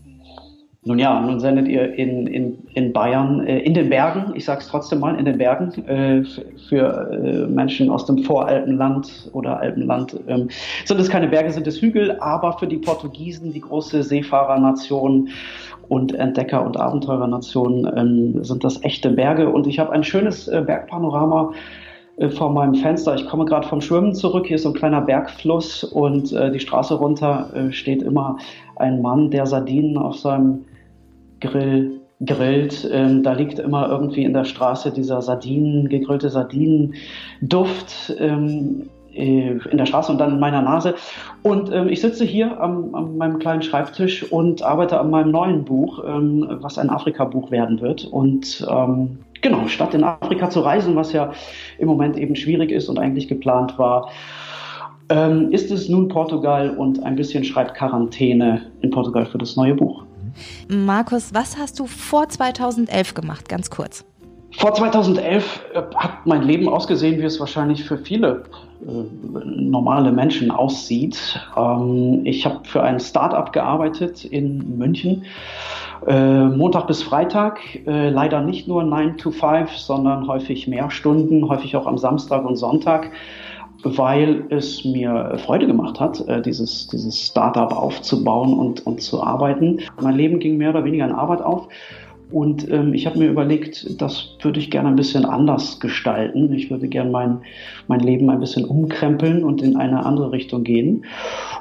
nun 0.86 0.98
ja, 0.98 1.20
nun 1.20 1.40
sendet 1.40 1.68
ihr 1.68 1.94
in, 1.94 2.26
in, 2.28 2.68
in 2.74 2.94
Bayern, 2.94 3.46
äh, 3.46 3.60
in 3.60 3.74
den 3.74 3.90
Bergen, 3.90 4.34
ich 4.36 4.46
sage 4.46 4.62
es 4.62 4.68
trotzdem 4.68 5.00
mal, 5.00 5.16
in 5.16 5.26
den 5.26 5.38
Bergen, 5.38 5.72
äh, 5.88 6.24
für 6.70 7.12
äh, 7.12 7.48
Menschen 7.48 7.90
aus 7.90 8.06
dem 8.06 8.20
Voralpenland 8.20 9.30
oder 9.34 9.60
Alpenland. 9.60 10.18
Ähm, 10.28 10.50
sind 10.86 11.00
es 11.00 11.10
keine 11.10 11.28
Berge, 11.28 11.52
sind 11.52 11.68
es 11.68 11.82
Hügel, 11.82 12.18
aber 12.20 12.58
für 12.58 12.68
die 12.68 12.78
Portugiesen, 12.78 13.52
die 13.52 13.62
große 13.62 14.04
Seefahrernation, 14.04 15.30
und 15.90 16.14
Entdecker- 16.14 16.66
und 16.66 16.78
Abenteurernation 16.78 17.92
ähm, 17.98 18.44
sind 18.44 18.64
das 18.64 18.84
echte 18.84 19.10
Berge. 19.10 19.50
Und 19.50 19.68
ich 19.68 19.80
habe 19.80 19.92
ein 19.92 20.04
schönes 20.04 20.48
äh, 20.48 20.62
Bergpanorama 20.66 21.52
äh, 22.18 22.30
vor 22.30 22.52
meinem 22.52 22.76
Fenster. 22.76 23.16
Ich 23.16 23.28
komme 23.28 23.46
gerade 23.46 23.68
vom 23.68 23.82
Schwimmen 23.82 24.14
zurück. 24.14 24.46
Hier 24.46 24.56
ist 24.56 24.64
so 24.64 24.70
ein 24.70 24.76
kleiner 24.76 25.02
Bergfluss 25.02 25.84
und 25.84 26.32
äh, 26.32 26.52
die 26.52 26.60
Straße 26.60 26.94
runter 26.94 27.50
äh, 27.56 27.72
steht 27.72 28.04
immer 28.04 28.38
ein 28.80 29.02
Mann, 29.02 29.32
der 29.32 29.46
Sardinen 29.46 29.98
auf 29.98 30.18
seinem 30.18 30.66
Grill 31.40 32.00
grillt. 32.26 32.90
Ähm, 32.92 33.24
da 33.24 33.34
liegt 33.34 33.60
immer 33.60 33.90
irgendwie 33.90 34.24
in 34.24 34.34
der 34.34 34.46
Straße 34.46 34.92
dieser 34.92 35.22
Sardinen, 35.22 35.88
gegrillte 35.88 36.30
Sardinenduft. 36.30 38.14
Ähm, 38.20 38.90
äh, 39.14 39.58
in 39.72 39.78
der 39.78 39.86
Straße 39.86 40.12
und 40.12 40.20
dann 40.20 40.34
in 40.34 40.40
meiner 40.40 40.62
Nase. 40.62 40.96
Und 41.42 41.72
ähm, 41.74 41.90
ich 41.90 42.02
sitze 42.02 42.26
hier 42.26 42.62
am, 42.62 42.94
an 42.94 43.18
meinem 43.18 43.40
kleinen 43.40 43.62
Schreibtisch 43.62 44.32
und 44.32 44.62
arbeite 44.62 45.00
an 45.00 45.10
meinem 45.10 45.32
neuen 45.32 45.66
Buch, 45.66 46.04
ähm, 46.06 46.46
was 46.62 46.78
ein 46.78 46.90
Afrika-Buch 46.90 47.50
werden 47.52 47.82
wird. 47.82 48.06
Und 48.06 48.66
ähm, 48.70 49.20
genau, 49.42 49.68
statt 49.68 49.94
in 49.94 50.04
Afrika 50.04 50.50
zu 50.50 50.60
reisen, 50.62 50.96
was 50.96 51.12
ja 51.12 51.32
im 51.80 51.88
Moment 51.88 52.18
eben 52.18 52.36
schwierig 52.36 52.72
ist 52.72 52.88
und 52.88 53.00
eigentlich 53.00 53.28
geplant 53.28 53.80
war, 53.80 54.10
ähm, 55.10 55.52
ist 55.52 55.72
es 55.72 55.90
nun 55.90 56.08
Portugal 56.08 56.72
und 56.72 57.04
ein 57.04 57.16
bisschen 57.16 57.44
Schreibquarantäne 57.44 58.62
in 58.82 58.92
Portugal 58.92 59.26
für 59.26 59.38
das 59.38 59.56
neue 59.56 59.76
Buch. 59.76 60.04
Markus, 60.68 61.34
was 61.34 61.58
hast 61.58 61.80
du 61.80 61.88
vor 61.88 62.30
2011 62.30 63.14
gemacht? 63.14 63.50
Ganz 63.50 63.70
kurz. 63.70 64.06
Vor 64.58 64.74
2011 64.74 65.62
äh, 65.74 65.82
hat 65.96 66.26
mein 66.26 66.42
Leben 66.42 66.68
ausgesehen, 66.68 67.20
wie 67.20 67.26
es 67.26 67.40
wahrscheinlich 67.40 67.84
für 67.84 67.98
viele 67.98 68.44
äh, 68.82 68.92
normale 69.46 70.12
Menschen 70.12 70.50
aussieht. 70.52 71.40
Ähm, 71.56 72.22
ich 72.26 72.46
habe 72.46 72.60
für 72.64 72.82
ein 72.82 73.00
Start-up 73.00 73.54
gearbeitet 73.54 74.26
in 74.26 74.78
München. 74.78 75.26
Äh, 76.08 76.46
Montag 76.46 76.88
bis 76.88 77.04
Freitag, 77.04 77.60
äh, 77.86 78.10
leider 78.10 78.42
nicht 78.42 78.68
nur 78.68 78.84
9 78.84 79.18
to 79.18 79.32
5, 79.32 79.76
sondern 79.76 80.28
häufig 80.28 80.68
mehr 80.68 80.90
Stunden, 80.90 81.48
häufig 81.48 81.76
auch 81.76 81.86
am 81.86 81.98
Samstag 81.98 82.46
und 82.46 82.56
Sonntag, 82.56 83.12
weil 83.84 84.46
es 84.50 84.84
mir 84.84 85.38
Freude 85.46 85.68
gemacht 85.68 86.00
hat, 86.00 86.28
äh, 86.28 86.42
dieses, 86.42 86.88
dieses 86.88 87.28
Startup 87.28 87.72
aufzubauen 87.72 88.54
und, 88.54 88.86
und 88.86 89.02
zu 89.02 89.24
arbeiten. 89.24 89.80
Mein 90.02 90.16
Leben 90.16 90.40
ging 90.40 90.58
mehr 90.58 90.72
oder 90.72 90.84
weniger 90.84 91.06
in 91.06 91.12
Arbeit 91.12 91.42
auf. 91.42 91.68
Und 92.32 92.70
ähm, 92.70 92.94
ich 92.94 93.08
habe 93.08 93.18
mir 93.18 93.28
überlegt, 93.30 94.00
das 94.00 94.36
würde 94.42 94.60
ich 94.60 94.70
gerne 94.70 94.90
ein 94.90 94.96
bisschen 94.96 95.26
anders 95.26 95.80
gestalten. 95.80 96.54
Ich 96.54 96.70
würde 96.70 96.88
gerne 96.88 97.10
mein, 97.10 97.42
mein 97.88 98.02
Leben 98.02 98.30
ein 98.30 98.40
bisschen 98.40 98.66
umkrempeln 98.66 99.44
und 99.44 99.64
in 99.64 99.76
eine 99.78 100.06
andere 100.06 100.32
Richtung 100.32 100.64
gehen. 100.64 101.06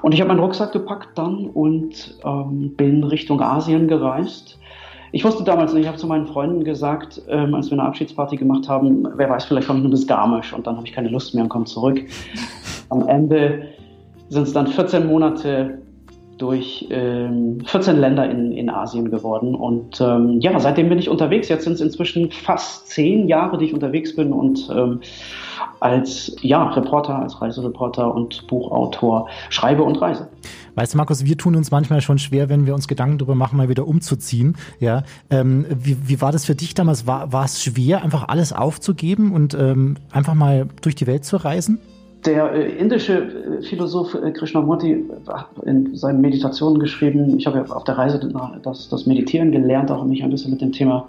Und 0.03 0.13
ich 0.13 0.21
habe 0.21 0.29
meinen 0.29 0.41
Rucksack 0.41 0.73
gepackt 0.73 1.17
dann 1.17 1.47
und 1.47 2.19
ähm, 2.23 2.75
bin 2.77 3.03
Richtung 3.03 3.41
Asien 3.41 3.89
gereist. 3.89 4.59
Ich 5.13 5.25
wusste 5.25 5.43
damals 5.45 5.73
ich 5.75 5.87
habe 5.87 5.97
zu 5.97 6.07
meinen 6.07 6.27
Freunden 6.27 6.65
gesagt, 6.65 7.23
ähm, 7.29 7.55
als 7.55 7.71
wir 7.71 7.79
eine 7.79 7.89
Abschiedsparty 7.89 8.37
gemacht 8.37 8.69
haben, 8.69 9.09
wer 9.17 9.31
weiß, 9.31 9.47
vielleicht 9.47 9.67
komme 9.67 9.79
ich 9.79 9.85
nur 9.85 9.91
bis 9.91 10.07
Garmisch 10.07 10.53
und 10.53 10.67
dann 10.67 10.77
habe 10.77 10.87
ich 10.87 10.93
keine 10.93 11.09
Lust 11.09 11.35
mehr 11.35 11.45
und 11.45 11.51
komme 11.51 11.65
zurück. 11.65 12.01
Am 12.91 13.07
Ende 13.09 13.69
sind 14.29 14.43
es 14.43 14.53
dann 14.53 14.67
14 14.67 15.07
Monate 15.07 15.79
durch 16.39 16.87
ähm, 16.91 17.59
14 17.67 17.97
Länder 17.97 18.31
in, 18.31 18.53
in 18.53 18.71
Asien 18.71 19.11
geworden. 19.11 19.55
Und 19.55 20.01
ähm, 20.01 20.41
ja, 20.41 20.59
seitdem 20.59 20.89
bin 20.89 20.99
ich 20.99 21.09
unterwegs. 21.09 21.49
Jetzt 21.49 21.65
sind 21.65 21.75
es 21.75 21.81
inzwischen 21.81 22.31
fast 22.31 22.89
zehn 22.89 23.29
Jahre, 23.29 23.59
die 23.59 23.67
ich 23.67 23.75
unterwegs 23.75 24.17
bin 24.17 24.33
und 24.33 24.69
ähm, 24.75 25.01
als 25.81 26.37
ja, 26.41 26.69
Reporter, 26.69 27.19
als 27.19 27.41
Reisereporter 27.41 28.15
und 28.15 28.47
Buchautor 28.47 29.29
schreibe 29.51 29.83
und 29.83 30.01
reise. 30.01 30.29
Weißt 30.75 30.95
du, 30.95 30.97
Markus, 30.97 31.25
wir 31.25 31.37
tun 31.37 31.57
uns 31.57 31.71
manchmal 31.71 32.01
schon 32.01 32.19
schwer, 32.19 32.49
wenn 32.49 32.67
wir 32.67 32.75
uns 32.75 32.87
Gedanken 32.87 33.19
darüber 33.19 33.35
machen, 33.35 33.57
mal 33.57 33.69
wieder 33.69 33.87
umzuziehen. 33.87 34.57
Ja, 34.79 35.03
ähm, 35.31 35.67
wie, 35.69 35.97
wie 36.09 36.21
war 36.21 36.31
das 36.31 36.45
für 36.45 36.55
dich 36.55 36.75
damals? 36.75 37.07
War, 37.07 37.33
war 37.33 37.45
es 37.45 37.63
schwer, 37.63 38.03
einfach 38.03 38.29
alles 38.29 38.53
aufzugeben 38.53 39.33
und 39.33 39.55
ähm, 39.55 39.97
einfach 40.13 40.35
mal 40.35 40.69
durch 40.83 40.95
die 40.95 41.07
Welt 41.07 41.25
zu 41.25 41.37
reisen? 41.37 41.81
Der 42.25 42.53
äh, 42.53 42.77
indische 42.77 43.19
äh, 43.19 43.63
Philosoph 43.63 44.15
äh, 44.15 44.33
Krishnamurti 44.33 45.05
hat 45.29 45.49
in 45.65 45.95
seinen 45.95 46.21
Meditationen 46.21 46.81
geschrieben, 46.81 47.39
ich 47.39 47.47
habe 47.47 47.59
ja 47.59 47.65
auf 47.75 47.85
der 47.85 47.97
Reise 47.97 48.21
das, 48.63 48.89
das 48.89 49.07
Meditieren 49.07 49.53
gelernt, 49.53 49.91
auch 49.91 50.05
mich 50.05 50.23
ein 50.23 50.31
bisschen 50.31 50.51
mit 50.51 50.61
dem 50.61 50.73
Thema 50.73 51.09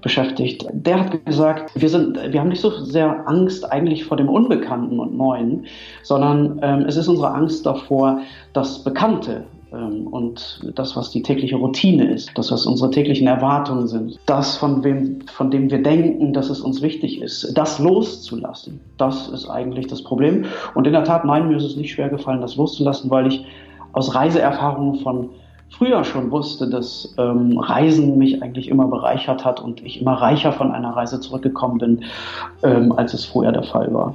beschäftigt. 0.00 0.66
Der 0.72 1.00
hat 1.00 1.24
gesagt, 1.24 1.72
wir, 1.74 1.88
sind, 1.88 2.18
wir 2.30 2.38
haben 2.38 2.50
nicht 2.50 2.60
so 2.60 2.70
sehr 2.84 3.26
Angst 3.26 3.70
eigentlich 3.72 4.04
vor 4.04 4.16
dem 4.16 4.28
Unbekannten 4.28 5.00
und 5.00 5.16
Neuen, 5.16 5.64
sondern 6.02 6.60
ähm, 6.62 6.84
es 6.86 6.96
ist 6.96 7.08
unsere 7.08 7.32
Angst 7.32 7.64
davor, 7.64 8.20
das 8.52 8.84
Bekannte 8.84 9.44
und 9.74 10.60
das, 10.74 10.96
was 10.96 11.10
die 11.10 11.22
tägliche 11.22 11.56
Routine 11.56 12.12
ist, 12.12 12.30
das, 12.36 12.52
was 12.52 12.66
unsere 12.66 12.90
täglichen 12.90 13.26
Erwartungen 13.26 13.88
sind, 13.88 14.18
das, 14.26 14.56
von, 14.56 14.84
wem, 14.84 15.20
von 15.26 15.50
dem 15.50 15.70
wir 15.70 15.82
denken, 15.82 16.32
dass 16.32 16.50
es 16.50 16.60
uns 16.60 16.82
wichtig 16.82 17.20
ist, 17.20 17.56
das 17.56 17.78
loszulassen, 17.78 18.80
das 18.98 19.28
ist 19.28 19.48
eigentlich 19.48 19.86
das 19.86 20.02
Problem. 20.02 20.44
Und 20.74 20.86
in 20.86 20.92
der 20.92 21.04
Tat, 21.04 21.24
nein, 21.24 21.48
mir 21.48 21.56
ist 21.56 21.64
es 21.64 21.76
nicht 21.76 21.92
schwer 21.92 22.08
gefallen, 22.08 22.40
das 22.40 22.56
loszulassen, 22.56 23.10
weil 23.10 23.26
ich 23.26 23.44
aus 23.92 24.14
Reiseerfahrungen 24.14 25.00
von 25.00 25.30
früher 25.70 26.04
schon 26.04 26.30
wusste, 26.30 26.68
dass 26.68 27.14
ähm, 27.18 27.58
Reisen 27.58 28.18
mich 28.18 28.42
eigentlich 28.42 28.68
immer 28.68 28.86
bereichert 28.86 29.44
hat 29.44 29.60
und 29.60 29.82
ich 29.84 30.00
immer 30.00 30.14
reicher 30.14 30.52
von 30.52 30.72
einer 30.72 30.90
Reise 30.90 31.20
zurückgekommen 31.20 31.78
bin, 31.78 32.04
ähm, 32.62 32.92
als 32.92 33.14
es 33.14 33.24
vorher 33.24 33.52
der 33.52 33.64
Fall 33.64 33.92
war. 33.92 34.14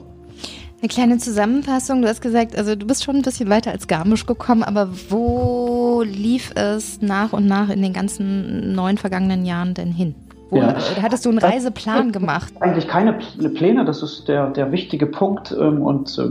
Eine 0.82 0.88
kleine 0.88 1.18
Zusammenfassung. 1.18 2.02
Du 2.02 2.08
hast 2.08 2.22
gesagt, 2.22 2.58
also 2.58 2.74
du 2.76 2.88
bist 2.88 3.04
schon 3.04 3.18
ein 3.18 3.22
bisschen 3.22 3.50
weiter 3.50 3.72
als 3.72 3.88
Garmisch 3.88 4.26
gekommen, 4.26 4.64
aber 4.64 4.90
wo 5.10 6.04
lief 6.06 6.52
es 6.56 7.02
nach 7.02 7.34
und 7.34 7.48
nach 7.48 7.70
in 7.70 7.82
den 7.82 7.92
ganzen 7.92 8.74
neun 8.74 8.98
vergangenen 8.98 9.46
Jahren 9.46 9.74
denn 9.74 9.92
hin? 9.92 10.16
Wo, 10.50 10.58
ja. 10.58 10.76
Hattest 11.02 11.26
du 11.26 11.30
einen 11.30 11.40
Reiseplan 11.40 12.14
gemacht? 12.14 12.54
Eigentlich 12.62 12.88
keine 12.88 13.14
Pläne, 13.14 13.84
das 13.84 14.02
ist 14.02 14.28
der, 14.30 14.52
der 14.52 14.72
wichtige 14.72 15.06
Punkt. 15.06 15.52
Ähm, 15.52 15.82
und 15.82 16.18
äh, 16.18 16.30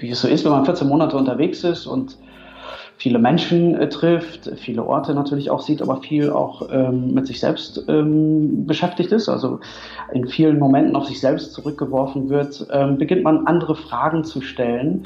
wie 0.00 0.10
es 0.10 0.20
so 0.20 0.28
ist, 0.28 0.44
wenn 0.44 0.52
man 0.52 0.64
14 0.64 0.86
Monate 0.88 1.16
unterwegs 1.16 1.64
ist 1.64 1.86
und 1.86 2.16
viele 2.98 3.18
Menschen 3.18 3.76
äh, 3.76 3.88
trifft, 3.88 4.50
viele 4.56 4.84
Orte 4.84 5.14
natürlich 5.14 5.50
auch 5.50 5.60
sieht, 5.60 5.80
aber 5.80 6.02
viel 6.02 6.30
auch 6.30 6.68
ähm, 6.70 7.14
mit 7.14 7.26
sich 7.26 7.40
selbst 7.40 7.84
ähm, 7.88 8.66
beschäftigt 8.66 9.12
ist, 9.12 9.28
also 9.28 9.60
in 10.12 10.26
vielen 10.26 10.58
Momenten 10.58 10.96
auf 10.96 11.06
sich 11.06 11.20
selbst 11.20 11.52
zurückgeworfen 11.52 12.28
wird, 12.28 12.66
ähm, 12.72 12.98
beginnt 12.98 13.22
man 13.22 13.46
andere 13.46 13.76
Fragen 13.76 14.24
zu 14.24 14.40
stellen. 14.40 15.04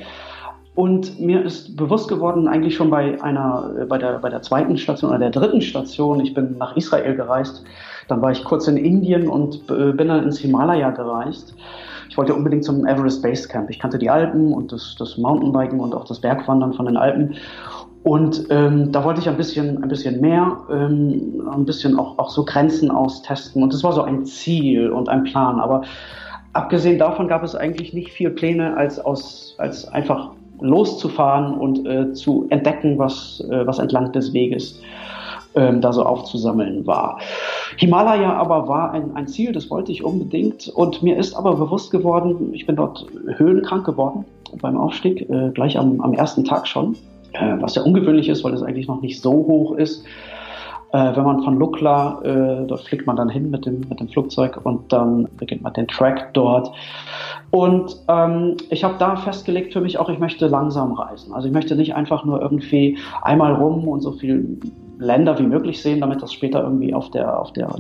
Und 0.75 1.21
mir 1.21 1.45
ist 1.45 1.77
bewusst 1.77 2.09
geworden, 2.09 2.49
eigentlich 2.49 2.75
schon 2.75 2.89
bei 2.89 3.23
einer, 3.23 3.75
äh, 3.79 3.85
bei 3.85 3.99
der, 3.99 4.19
bei 4.21 4.31
der 4.31 4.41
zweiten 4.41 4.79
Station 4.79 5.11
oder 5.11 5.19
der 5.19 5.31
dritten 5.31 5.61
Station, 5.61 6.21
ich 6.21 6.33
bin 6.33 6.57
nach 6.57 6.75
Israel 6.77 7.15
gereist, 7.15 7.63
dann 8.09 8.23
war 8.23 8.33
ich 8.33 8.43
kurz 8.43 8.69
in 8.69 8.79
Indien 8.79 9.29
und 9.29 9.71
äh, 9.71 9.93
bin 9.93 10.09
dann 10.09 10.25
ins 10.25 10.39
Himalaya 10.39 10.91
gereist. 10.91 11.55
Ich 12.09 12.19
wollte 12.19 12.35
unbedingt 12.35 12.63
zum 12.63 12.87
Everest 12.87 13.23
Base 13.23 13.49
Camp. 13.49 13.71
Ich 13.71 13.79
kannte 13.79 13.99
die 13.99 14.11
Alpen 14.11 14.53
und 14.53 14.71
das, 14.71 14.97
das 14.99 15.17
Mountainbiken 15.17 15.81
und 15.81 15.95
auch 15.95 16.05
das 16.05 16.21
Bergwandern 16.21 16.75
von 16.75 16.85
den 16.85 16.99
Alpen 16.99 17.37
und 18.05 18.47
ähm, 18.51 18.91
da 18.91 19.05
wollte 19.05 19.21
ich 19.21 19.29
ein 19.29 19.37
bisschen, 19.37 19.83
ein 19.83 19.89
bisschen 19.89 20.21
mehr, 20.21 20.59
ähm, 20.71 21.49
ein 21.53 21.65
bisschen 21.65 21.99
auch, 21.99 22.19
auch 22.19 22.31
so 22.31 22.45
Grenzen 22.45 22.91
austesten. 22.91 23.63
Und 23.63 23.73
das 23.73 23.85
war 23.85 23.93
so 23.93 24.03
ein 24.03 24.25
Ziel 24.25 24.91
und 24.91 25.09
ein 25.09 25.23
Plan. 25.23 25.61
Aber 25.61 25.83
abgesehen 26.53 26.99
davon 26.99 27.29
gab 27.29 27.45
es 27.45 27.55
eigentlich 27.55 27.93
nicht 27.93 28.11
viel 28.11 28.31
Pläne, 28.31 28.77
als, 28.77 28.99
aus, 28.99 29.55
als 29.59 29.87
einfach 29.87 30.31
loszufahren 30.61 31.55
und 31.55 31.87
äh, 31.87 32.13
zu 32.13 32.47
entdecken, 32.51 32.99
was, 32.99 33.41
äh, 33.51 33.67
was 33.67 33.79
entlang 33.79 34.11
des 34.11 34.33
Weges 34.33 34.81
ähm, 35.55 35.81
da 35.81 35.93
so 35.93 36.05
aufzusammeln 36.05 36.85
war. 36.87 37.21
Himalaya 37.77 38.33
aber 38.33 38.67
war 38.67 38.91
ein, 38.91 39.15
ein 39.15 39.29
Ziel, 39.29 39.53
das 39.53 39.71
wollte 39.71 39.93
ich 39.93 40.03
unbedingt. 40.03 40.67
Und 40.69 41.05
mir 41.05 41.17
ist 41.17 41.35
aber 41.35 41.55
bewusst 41.55 41.93
geworden, 41.93 42.53
ich 42.53 42.67
bin 42.67 42.75
dort 42.75 43.07
höhenkrank 43.37 43.87
geworden 43.87 44.25
beim 44.61 44.77
Aufstieg, 44.77 45.31
äh, 45.31 45.51
gleich 45.51 45.79
am, 45.79 46.01
am 46.01 46.15
ersten 46.15 46.45
Tag 46.45 46.67
schon 46.67 46.97
äh, 47.33 47.57
was 47.61 47.75
ja 47.75 47.83
ungewöhnlich 47.83 48.29
ist, 48.29 48.45
weil 48.45 48.55
es 48.55 48.63
eigentlich 48.63 48.89
noch 48.89 49.01
nicht 49.01 49.21
so 49.21 49.33
hoch 49.33 49.77
ist. 49.77 50.05
Äh, 50.93 51.17
wenn 51.17 51.25
man 51.25 51.43
von 51.43 51.59
Lukla, 51.59 52.21
äh, 52.23 52.67
dort 52.67 52.83
fliegt 52.83 53.07
man 53.07 53.17
dann 53.17 53.31
hin 53.31 53.51
mit 53.51 53.65
dem, 53.65 53.81
mit 53.89 53.99
dem 53.99 54.09
Flugzeug 54.09 54.61
und 54.65 54.93
dann 54.93 55.27
beginnt 55.39 55.63
man 55.63 55.73
den 55.73 55.89
Track 55.89 56.35
dort. 56.35 56.71
Und 57.51 57.97
ähm, 58.09 58.57
ich 58.69 58.85
habe 58.85 58.97
da 58.99 59.17
festgelegt 59.17 59.73
für 59.73 59.81
mich 59.81 59.99
auch, 59.99 60.11
ich 60.11 60.19
möchte 60.19 60.49
langsam 60.49 60.93
reisen. 60.93 61.33
Also 61.33 61.49
ich 61.49 61.55
möchte 61.55 61.77
nicht 61.77 61.95
einfach 61.95 62.25
nur 62.25 62.43
irgendwie 62.43 62.99
einmal 63.23 63.55
rum 63.55 63.89
und 63.89 64.01
so 64.01 64.13
viele 64.13 64.45
Länder 64.99 65.39
wie 65.39 65.45
möglich 65.45 65.83
sehen, 65.83 66.01
damit 66.01 66.23
das 66.23 66.33
später 66.33 66.63
irgendwie 66.63 66.93
auf 66.93 67.11
der, 67.11 67.41
auf 67.41 67.53
der 67.55 67.75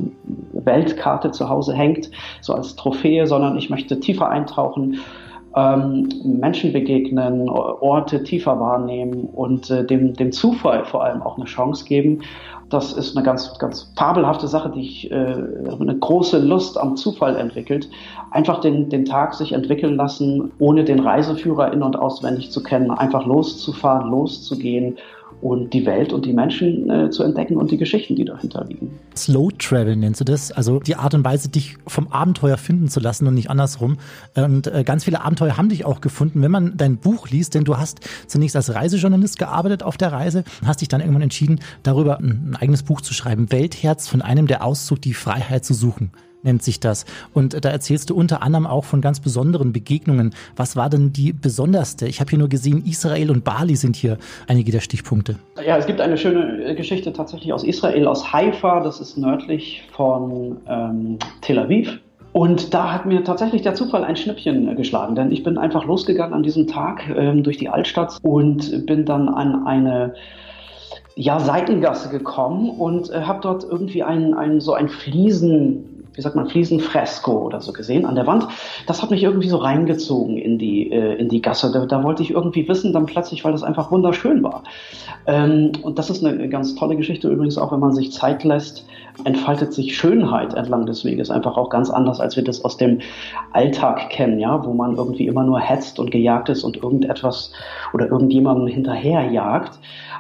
Weltkarte 0.53 1.31
zu 1.33 1.51
Hause 1.51 1.75
hängt, 1.75 2.11
so 2.41 2.55
als 2.55 2.77
Trophäe, 2.77 3.27
sondern 3.27 3.57
ich 3.59 3.69
möchte 3.69 4.01
tiefer 4.01 4.29
eintauchen, 4.29 4.99
ähm, 5.55 6.09
Menschen 6.25 6.73
begegnen, 6.73 7.49
Orte 7.49 8.23
tiefer 8.23 8.59
wahrnehmen 8.59 9.29
und 9.33 9.71
äh, 9.71 9.85
dem, 9.85 10.15
dem 10.15 10.33
Zufall 10.33 10.85
vor 10.85 11.05
allem 11.05 11.23
auch 11.23 11.37
eine 11.37 11.47
Chance 11.47 11.85
geben. 11.85 12.21
Das 12.71 12.95
ist 12.95 13.15
eine 13.15 13.25
ganz, 13.25 13.59
ganz 13.59 13.93
fabelhafte 13.97 14.49
Sache, 14.49 14.71
die 14.71 14.81
ich 14.81 15.11
äh, 15.11 15.15
eine 15.15 15.97
große 15.99 16.39
Lust 16.39 16.79
am 16.79 16.97
Zufall 16.97 17.37
entwickelt. 17.37 17.91
Einfach 18.31 18.61
den, 18.61 18.89
den 18.89 19.05
Tag 19.05 19.35
sich 19.35 19.53
entwickeln 19.53 19.97
lassen, 19.97 20.51
ohne 20.59 20.85
den 20.85 21.01
Reiseführer 21.01 21.73
in- 21.73 21.83
und 21.83 21.99
auswendig 21.99 22.51
zu 22.51 22.63
kennen, 22.63 22.91
einfach 22.91 23.27
loszufahren, 23.27 24.11
loszugehen 24.11 24.97
und 25.43 25.75
die 25.75 25.85
Welt 25.85 26.13
und 26.13 26.25
die 26.25 26.33
Menschen 26.33 26.89
äh, 26.89 27.11
zu 27.11 27.25
entdecken 27.25 27.57
und 27.57 27.73
die 27.73 27.77
Geschichten, 27.77 28.15
die 28.15 28.25
dahinter 28.25 28.65
liegen. 28.65 28.93
Slow 29.17 29.51
Travel 29.59 29.97
nennst 29.97 30.21
du 30.21 30.25
das, 30.25 30.53
also 30.53 30.79
die 30.79 30.95
Art 30.95 31.15
und 31.15 31.25
Weise, 31.25 31.49
dich 31.49 31.77
vom 31.87 32.09
Abenteuer 32.09 32.57
finden 32.57 32.89
zu 32.89 33.01
lassen 33.01 33.27
und 33.27 33.35
nicht 33.35 33.51
andersrum. 33.51 33.99
Und 34.37 34.69
äh, 34.69 34.85
ganz 34.85 35.05
viele 35.05 35.23
Abenteuer 35.23 35.57
haben 35.57 35.69
dich 35.69 35.85
auch 35.85 36.01
gefunden, 36.01 36.43
wenn 36.43 36.53
man 36.53 36.77
dein 36.77 36.97
Buch 36.97 37.29
liest, 37.29 37.55
denn 37.55 37.65
du 37.65 37.77
hast 37.77 38.01
zunächst 38.29 38.55
als 38.55 38.73
Reisejournalist 38.73 39.37
gearbeitet 39.39 39.83
auf 39.83 39.97
der 39.97 40.13
Reise, 40.13 40.45
hast 40.65 40.81
dich 40.81 40.89
dann 40.89 41.01
irgendwann 41.01 41.23
entschieden, 41.23 41.59
darüber 41.83 42.21
ein, 42.21 42.57
eigenes 42.59 42.85
Buch 42.85 43.01
zu 43.01 43.13
schreiben, 43.13 43.51
Weltherz 43.51 44.07
von 44.07 44.23
einem, 44.23 44.47
der 44.47 44.65
Auszug, 44.65 45.03
die 45.03 45.15
Freiheit 45.15 45.65
zu 45.65 45.75
suchen 45.75 46.13
nennt 46.43 46.63
sich 46.63 46.81
das. 46.81 47.05
Und 47.33 47.65
da 47.65 47.71
erzählst 47.71 48.11
du 48.11 48.15
unter 48.15 48.43
anderem 48.43 48.67
auch 48.67 48.85
von 48.85 49.01
ganz 49.01 49.21
besonderen 49.21 49.73
Begegnungen. 49.73 50.35
Was 50.57 50.77
war 50.77 50.91
denn 50.91 51.13
die 51.13 51.33
besonderste? 51.33 52.07
Ich 52.07 52.21
habe 52.21 52.31
hier 52.31 52.39
nur 52.39 52.49
gesehen, 52.49 52.85
Israel 52.87 53.31
und 53.31 53.45
Bali 53.45 53.77
sind 53.77 53.97
hier 53.97 54.19
einige 54.47 54.73
der 54.73 54.81
Stichpunkte. 54.81 55.37
Ja, 55.67 55.77
es 55.77 55.87
gibt 55.87 56.01
eine 56.01 56.17
schöne 56.17 56.75
Geschichte 56.75 57.13
tatsächlich 57.13 57.53
aus 57.53 57.65
Israel, 57.65 58.07
aus 58.07 58.33
Haifa. 58.33 58.81
Das 58.81 59.01
ist 59.01 59.17
nördlich 59.17 59.85
von 59.93 60.57
ähm, 60.69 61.19
Tel 61.41 61.59
Aviv. 61.59 61.99
Und 62.33 62.73
da 62.73 62.93
hat 62.93 63.05
mir 63.05 63.25
tatsächlich 63.25 63.61
der 63.61 63.75
Zufall 63.75 64.05
ein 64.05 64.17
Schnippchen 64.17 64.75
geschlagen, 64.75 65.15
denn 65.15 65.31
ich 65.31 65.43
bin 65.43 65.59
einfach 65.59 65.85
losgegangen 65.85 66.33
an 66.33 66.43
diesem 66.43 66.67
Tag 66.67 67.03
ähm, 67.15 67.43
durch 67.43 67.59
die 67.59 67.69
Altstadt 67.69 68.17
und 68.23 68.87
bin 68.87 69.05
dann 69.05 69.29
an 69.29 69.67
eine 69.67 70.15
ja, 71.15 71.39
Seitengasse 71.39 72.09
gekommen 72.09 72.71
und 72.71 73.11
äh, 73.11 73.21
habe 73.23 73.41
dort 73.43 73.65
irgendwie 73.65 74.03
ein, 74.03 74.33
ein, 74.33 74.61
so 74.61 74.73
ein 74.73 74.89
Fliesen, 74.89 76.02
wie 76.15 76.21
sagt 76.21 76.37
man, 76.37 76.49
Fliesenfresko 76.49 77.33
oder 77.33 77.61
so 77.61 77.73
gesehen 77.73 78.05
an 78.05 78.15
der 78.15 78.27
Wand. 78.27 78.47
Das 78.87 79.03
hat 79.03 79.11
mich 79.11 79.23
irgendwie 79.23 79.49
so 79.49 79.57
reingezogen 79.57 80.37
in 80.37 80.59
die, 80.59 80.91
äh, 80.91 81.15
in 81.15 81.29
die 81.29 81.41
Gasse. 81.41 81.73
Da, 81.73 81.87
da, 81.87 82.03
wollte 82.03 82.23
ich 82.23 82.31
irgendwie 82.31 82.69
wissen, 82.69 82.93
dann 82.93 83.07
plötzlich, 83.07 83.45
weil 83.45 83.53
das 83.53 83.63
einfach 83.63 83.91
wunderschön 83.91 84.43
war. 84.43 84.65
Ähm, 85.27 85.73
und 85.83 85.99
das 85.99 86.11
ist 86.11 86.25
eine 86.25 86.49
ganz 86.49 86.75
tolle 86.75 86.97
Geschichte 86.97 87.29
übrigens, 87.29 87.59
auch 87.59 87.73
wenn 87.73 87.81
man 87.81 87.95
sich 87.95 88.13
Zeit 88.13 88.45
lässt, 88.45 88.87
entfaltet 89.25 89.73
sich 89.73 89.97
Schönheit 89.97 90.55
entlang 90.55 90.87
des 90.87 91.05
Weges 91.05 91.31
einfach 91.31 91.57
auch 91.57 91.71
ganz 91.71 91.91
anders, 91.91 92.21
als 92.21 92.37
wir 92.37 92.45
das 92.45 92.65
aus 92.65 92.77
dem 92.77 93.01
Alltag 93.53 94.11
kennen, 94.11 94.39
ja, 94.39 94.65
wo 94.65 94.73
man 94.73 94.97
irgendwie 94.97 95.27
immer 95.27 95.45
nur 95.45 95.61
hetzt 95.61 95.99
und 95.99 96.11
gejagt 96.11 96.49
ist 96.49 96.65
und 96.65 96.77
irgendetwas 96.77 97.53
oder 97.93 98.09
irgendjemandem 98.09 98.67
hinterherjagt. 98.67 99.79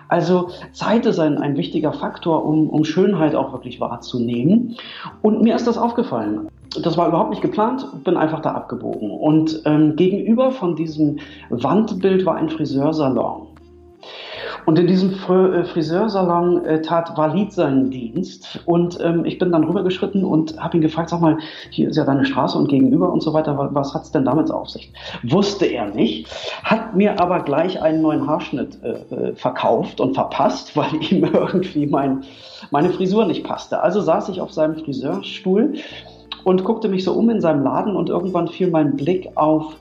Also 0.08 0.50
Zeit 0.72 1.06
ist 1.06 1.18
ein, 1.18 1.38
ein 1.38 1.56
wichtiger 1.56 1.92
Faktor, 1.92 2.44
um, 2.44 2.68
um 2.68 2.84
Schönheit 2.84 3.34
auch 3.34 3.52
wirklich 3.52 3.80
wahrzunehmen. 3.80 4.76
Und 5.22 5.42
mir 5.42 5.56
ist 5.56 5.66
das 5.66 5.78
aufgefallen. 5.78 6.48
Das 6.82 6.96
war 6.96 7.08
überhaupt 7.08 7.30
nicht 7.30 7.42
geplant, 7.42 7.86
bin 8.04 8.16
einfach 8.16 8.40
da 8.40 8.52
abgebogen. 8.52 9.10
Und 9.10 9.62
ähm, 9.64 9.96
gegenüber 9.96 10.50
von 10.52 10.76
diesem 10.76 11.18
Wandbild 11.50 12.24
war 12.24 12.36
ein 12.36 12.48
Friseursalon. 12.48 13.51
Und 14.64 14.78
in 14.78 14.86
diesem 14.86 15.10
äh, 15.10 15.64
Friseursalon 15.64 16.64
äh, 16.64 16.82
tat 16.82 17.16
Walid 17.16 17.52
seinen 17.52 17.90
Dienst 17.90 18.60
und 18.64 18.98
ähm, 19.02 19.24
ich 19.24 19.38
bin 19.38 19.50
dann 19.50 19.64
rübergeschritten 19.64 20.24
und 20.24 20.58
habe 20.62 20.76
ihn 20.76 20.82
gefragt, 20.82 21.08
sag 21.10 21.20
mal, 21.20 21.38
hier 21.70 21.88
ist 21.88 21.96
ja 21.96 22.04
deine 22.04 22.24
Straße 22.24 22.56
und 22.56 22.68
gegenüber 22.68 23.12
und 23.12 23.22
so 23.22 23.32
weiter, 23.32 23.70
was 23.72 23.92
hat's 23.92 24.12
denn 24.12 24.24
damit 24.24 24.50
auf 24.50 24.68
sich? 24.68 24.92
Wusste 25.24 25.66
er 25.66 25.86
nicht, 25.86 26.28
hat 26.62 26.94
mir 26.94 27.20
aber 27.20 27.40
gleich 27.40 27.82
einen 27.82 28.02
neuen 28.02 28.26
Haarschnitt 28.26 28.78
äh, 28.82 29.14
äh 29.14 29.34
verkauft 29.34 30.00
und 30.00 30.14
verpasst, 30.14 30.76
weil 30.76 30.94
ihm 31.10 31.24
irgendwie 31.24 31.86
mein, 31.86 32.22
meine 32.70 32.90
Frisur 32.90 33.24
nicht 33.24 33.44
passte. 33.44 33.82
Also 33.82 34.00
saß 34.00 34.28
ich 34.28 34.40
auf 34.40 34.52
seinem 34.52 34.76
Friseurstuhl 34.76 35.74
und 36.44 36.64
guckte 36.64 36.88
mich 36.88 37.04
so 37.04 37.12
um 37.14 37.30
in 37.30 37.40
seinem 37.40 37.64
Laden 37.64 37.96
und 37.96 38.08
irgendwann 38.08 38.48
fiel 38.48 38.70
mein 38.70 38.96
Blick 38.96 39.28
auf 39.34 39.76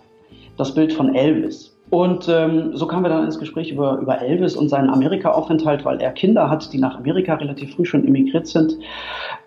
das 0.57 0.73
Bild 0.73 0.93
von 0.93 1.15
Elvis. 1.15 1.70
Und 1.91 2.29
ähm, 2.29 2.71
so 2.73 2.87
kamen 2.87 3.03
wir 3.03 3.09
dann 3.09 3.25
ins 3.25 3.37
Gespräch 3.37 3.69
über, 3.69 3.97
über 3.97 4.21
Elvis 4.21 4.55
und 4.55 4.69
seinen 4.69 4.89
Amerika-Aufenthalt, 4.89 5.83
weil 5.83 5.99
er 5.99 6.11
Kinder 6.11 6.49
hat, 6.49 6.71
die 6.71 6.77
nach 6.77 6.97
Amerika 6.97 7.33
relativ 7.33 7.75
früh 7.75 7.83
schon 7.83 8.07
emigriert 8.07 8.47
sind. 8.47 8.77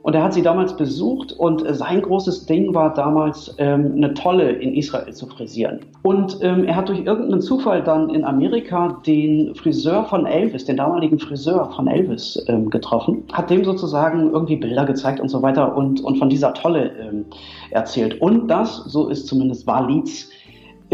Und 0.03 0.15
er 0.15 0.23
hat 0.23 0.35
sie 0.35 0.43
damals 0.43 0.77
besucht 0.77 1.33
und 1.33 1.65
sein 1.75 2.03
großes 2.03 2.45
Ding 2.45 2.75
war 2.75 2.93
damals, 2.93 3.55
ähm, 3.57 3.95
eine 3.97 4.13
Tolle 4.13 4.51
in 4.53 4.75
Israel 4.75 5.15
zu 5.15 5.27
frisieren. 5.27 5.81
Und 6.03 6.37
ähm, 6.43 6.65
er 6.65 6.77
hat 6.77 6.91
durch 6.91 6.99
irgendeinen 6.99 7.41
Zufall 7.41 7.83
dann 7.83 8.11
in 8.11 8.27
Amerika 8.27 9.01
den 9.07 9.55
Friseur 9.55 10.05
von 10.05 10.27
Elvis, 10.27 10.67
den 10.67 10.77
damaligen 10.77 11.19
Friseur 11.19 11.73
von 11.75 11.87
Elvis 11.87 12.45
ähm, 12.49 12.69
getroffen, 12.69 13.23
hat 13.33 13.49
dem 13.49 13.65
sozusagen 13.65 14.31
irgendwie 14.33 14.57
Bilder 14.57 14.85
gezeigt 14.85 15.19
und 15.19 15.31
so 15.31 15.41
weiter 15.41 15.75
und, 15.75 16.05
und 16.05 16.19
von 16.19 16.29
dieser 16.29 16.53
Tolle 16.53 16.91
ähm, 17.01 17.25
erzählt. 17.71 18.21
Und 18.21 18.49
das, 18.49 18.85
so 18.85 19.09
ist 19.09 19.27
zumindest 19.27 19.67
Walids 19.67 20.29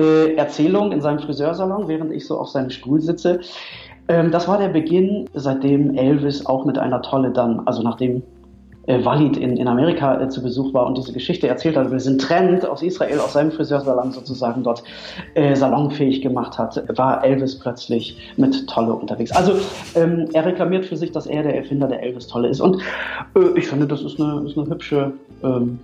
äh, 0.01 0.35
Erzählung 0.35 0.93
in 0.93 1.01
seinem 1.01 1.19
Friseursalon, 1.19 1.89
während 1.89 2.13
ich 2.13 2.27
so 2.27 2.39
auf 2.39 2.49
seinem 2.49 2.71
Stuhl 2.71 3.01
sitze. 3.01 3.41
Ähm, 4.09 4.31
das 4.31 4.49
war 4.49 4.59
der 4.59 4.69
Beginn, 4.69 5.29
seitdem 5.35 5.95
Elvis 5.97 6.47
auch 6.47 6.65
mit 6.65 6.79
einer 6.79 7.03
Tolle 7.03 7.31
dann, 7.31 7.61
also 7.67 7.83
nachdem 7.83 8.23
äh, 8.87 9.05
Walid 9.05 9.37
in, 9.37 9.57
in 9.57 9.69
Amerika 9.69 10.21
äh, 10.21 10.29
zu 10.29 10.43
Besuch 10.43 10.73
war 10.75 10.87
und 10.87 10.97
diese 10.97 11.13
Geschichte 11.13 11.47
erzählt 11.47 11.77
hat, 11.77 11.89
sind 12.01 12.21
Trend 12.21 12.67
aus 12.67 12.83
Israel, 12.83 13.21
aus 13.21 13.35
seinem 13.35 13.53
Friseursalon 13.53 14.13
sozusagen 14.13 14.63
dort 14.63 14.83
äh, 15.35 15.55
salonfähig 15.55 16.23
gemacht 16.23 16.59
hat, 16.59 16.83
war 16.97 17.25
Elvis 17.25 17.59
plötzlich 17.59 18.17
mit 18.37 18.67
Tolle 18.69 18.95
unterwegs. 18.95 19.33
Also 19.33 19.53
ähm, 19.95 20.29
er 20.33 20.47
reklamiert 20.47 20.87
für 20.87 20.97
sich, 20.97 21.13
dass 21.13 21.27
er 21.27 21.43
der 21.43 21.57
Erfinder 21.57 21.87
der 21.87 22.03
Elvis 22.03 22.27
Tolle 22.27 22.49
ist 22.49 22.61
und 22.61 22.81
äh, 23.37 23.59
ich 23.59 23.69
finde, 23.69 23.87
das 23.87 24.03
ist 24.03 24.21
eine, 24.21 24.47
ist 24.47 24.57
eine 24.57 24.67
hübsche 24.69 25.13
ähm, 25.43 25.79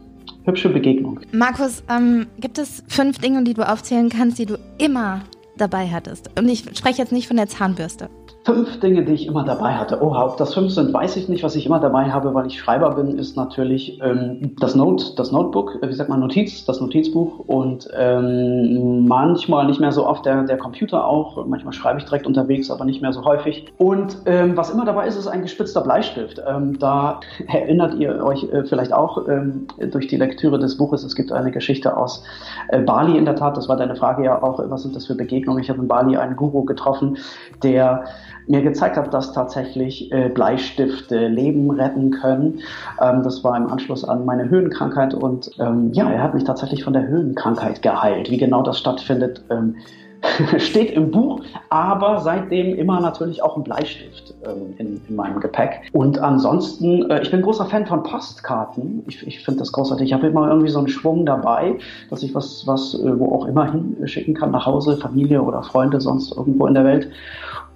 hübsche 0.47 0.69
Begegnung. 0.69 1.21
Markus, 1.33 1.83
ähm, 1.91 2.27
gibt 2.39 2.59
es 2.59 2.83
fünf 2.89 3.19
Dinge, 3.19 3.45
die 3.45 3.55
du 3.55 3.69
aufzählen 3.69 4.09
kannst, 4.09 4.39
die 4.39 4.47
du 4.47 4.59
immer 4.79 5.23
dabei 5.57 5.89
hattest? 5.89 6.31
Und 6.39 6.49
ich 6.49 6.65
spreche 6.77 6.99
jetzt 6.99 7.13
nicht 7.13 7.29
von 7.29 7.37
der 7.37 7.49
Zahnbürste. 7.49 8.09
Fünf 8.47 8.79
Dinge, 8.79 9.05
die 9.05 9.13
ich 9.13 9.27
immer 9.27 9.43
dabei 9.43 9.73
hatte. 9.73 10.01
Oha, 10.01 10.25
ob 10.25 10.37
das 10.37 10.55
fünf 10.55 10.71
sind, 10.71 10.95
weiß 10.95 11.17
ich 11.17 11.29
nicht. 11.29 11.43
Was 11.43 11.57
ich 11.57 11.67
immer 11.67 11.81
dabei 11.81 12.13
habe, 12.13 12.33
weil 12.33 12.47
ich 12.47 12.61
Schreiber 12.61 12.95
bin, 12.95 13.19
ist 13.19 13.37
natürlich 13.37 14.01
ähm, 14.01 14.55
das 14.61 14.77
Note, 14.77 15.17
das 15.17 15.33
Notebook, 15.33 15.83
äh, 15.83 15.89
wie 15.89 15.93
sagt 15.93 16.09
man, 16.09 16.21
Notiz, 16.21 16.65
das 16.65 16.81
Notizbuch 16.81 17.41
und 17.41 17.89
ähm, 17.99 19.09
manchmal 19.09 19.67
nicht 19.67 19.81
mehr 19.81 19.91
so 19.91 20.07
oft 20.07 20.25
der, 20.27 20.45
der 20.45 20.59
Computer 20.59 21.05
auch. 21.09 21.45
Manchmal 21.45 21.73
schreibe 21.73 21.99
ich 21.99 22.05
direkt 22.05 22.25
unterwegs, 22.25 22.71
aber 22.71 22.85
nicht 22.85 23.03
mehr 23.03 23.13
so 23.13 23.25
häufig. 23.25 23.67
Und 23.79 24.19
ähm, 24.27 24.57
was 24.57 24.71
immer 24.71 24.85
dabei 24.85 25.09
ist, 25.09 25.17
ist 25.17 25.27
ein 25.27 25.43
gespitzter 25.43 25.81
Bleistift. 25.81 26.41
Ähm, 26.47 26.79
da 26.79 27.19
erinnert 27.49 27.95
ihr 27.97 28.25
euch 28.25 28.45
äh, 28.53 28.63
vielleicht 28.63 28.93
auch 28.93 29.27
ähm, 29.27 29.67
durch 29.91 30.07
die 30.07 30.19
Lektüre 30.19 30.61
des 30.61 30.77
Buches. 30.77 31.03
Es 31.03 31.17
gibt 31.17 31.33
eine 31.33 31.51
Geschichte 31.51 31.97
aus 31.97 32.23
äh, 32.69 32.79
Bali 32.79 33.19
in 33.19 33.25
der 33.25 33.35
Tat. 33.35 33.57
Das 33.57 33.69
war 33.69 33.77
deine 33.77 33.97
Frage 33.97 34.23
ja 34.23 34.41
auch. 34.41 34.61
Was 34.71 34.85
sind 34.85 34.95
das 34.95 35.07
für 35.07 35.17
Begegnungen? 35.17 35.61
Ich 35.61 35.69
habe 35.69 35.81
in 35.81 35.89
Bali 35.89 36.17
einen 36.17 36.37
Guru 36.37 36.65
getroffen, 36.65 37.19
der 37.65 38.05
mir 38.47 38.63
gezeigt 38.63 38.97
hat, 38.97 39.13
dass 39.13 39.33
tatsächlich 39.33 40.13
äh, 40.13 40.29
Bleistifte 40.29 41.29
Leben 41.29 41.71
retten 41.71 42.11
können. 42.11 42.61
Ähm, 43.01 43.23
das 43.23 43.43
war 43.45 43.57
im 43.57 43.67
Anschluss 43.67 44.05
an 44.05 44.25
meine 44.25 44.49
Höhenkrankheit 44.49 45.15
und 45.15 45.51
ähm, 45.59 45.93
ja, 45.93 46.11
er 46.11 46.23
hat 46.23 46.35
mich 46.35 46.45
tatsächlich 46.45 46.85
von 46.85 46.93
der 46.93 47.07
Höhenkrankheit 47.07 47.83
geheilt. 47.83 48.31
Wie 48.31 48.39
genau 48.39 48.63
das 48.63 48.79
stattfindet, 48.79 49.43
ähm, 49.51 49.77
steht 50.59 50.91
im 50.93 51.11
Buch, 51.11 51.41
aber 51.69 52.21
seitdem 52.21 52.75
immer 52.77 53.01
natürlich 53.01 53.43
auch 53.43 53.57
ein 53.57 53.65
Bleistift 53.65 54.35
ähm, 54.45 54.75
in, 54.79 55.01
in, 55.09 55.17
meinem 55.17 55.41
Gepäck. 55.41 55.83
Und 55.93 56.19
ansonsten, 56.19 57.11
äh, 57.11 57.23
ich 57.23 57.31
bin 57.31 57.43
großer 57.43 57.67
Fan 57.67 57.87
von 57.87 58.03
Postkarten. 58.03 59.03
Ich, 59.07 59.27
ich 59.27 59.45
finde 59.45 59.61
das 59.61 59.73
großartig. 59.73 60.07
Ich 60.07 60.13
habe 60.13 60.27
immer 60.27 60.49
irgendwie 60.49 60.69
so 60.69 60.79
einen 60.79 60.89
Schwung 60.89 61.27
dabei, 61.27 61.79
dass 62.11 62.23
ich 62.23 62.35
was, 62.35 62.67
was 62.67 62.95
äh, 62.95 63.19
wo 63.19 63.35
auch 63.35 63.47
immer 63.47 63.71
hinschicken 63.71 64.35
kann, 64.35 64.51
nach 64.51 64.67
Hause, 64.67 64.97
Familie 64.97 65.43
oder 65.43 65.63
Freunde, 65.63 66.01
sonst 66.01 66.37
irgendwo 66.37 66.67
in 66.67 66.75
der 66.75 66.85
Welt. 66.85 67.11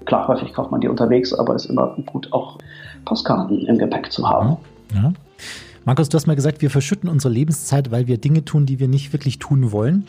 Klar, 0.06 0.28
häufig 0.28 0.52
kauft 0.52 0.70
man 0.70 0.80
die 0.80 0.88
unterwegs, 0.88 1.32
aber 1.32 1.54
es 1.54 1.64
ist 1.64 1.70
immer 1.70 1.94
gut, 2.06 2.32
auch 2.32 2.58
Postkarten 3.04 3.66
im 3.66 3.78
Gepäck 3.78 4.10
zu 4.12 4.28
haben. 4.28 4.56
Ja. 4.94 5.12
Markus, 5.84 6.08
du 6.08 6.16
hast 6.16 6.26
mal 6.26 6.36
gesagt, 6.36 6.62
wir 6.62 6.70
verschütten 6.70 7.08
unsere 7.08 7.32
Lebenszeit, 7.32 7.90
weil 7.90 8.06
wir 8.06 8.18
Dinge 8.18 8.44
tun, 8.44 8.66
die 8.66 8.78
wir 8.78 8.88
nicht 8.88 9.12
wirklich 9.12 9.38
tun 9.38 9.72
wollen. 9.72 10.06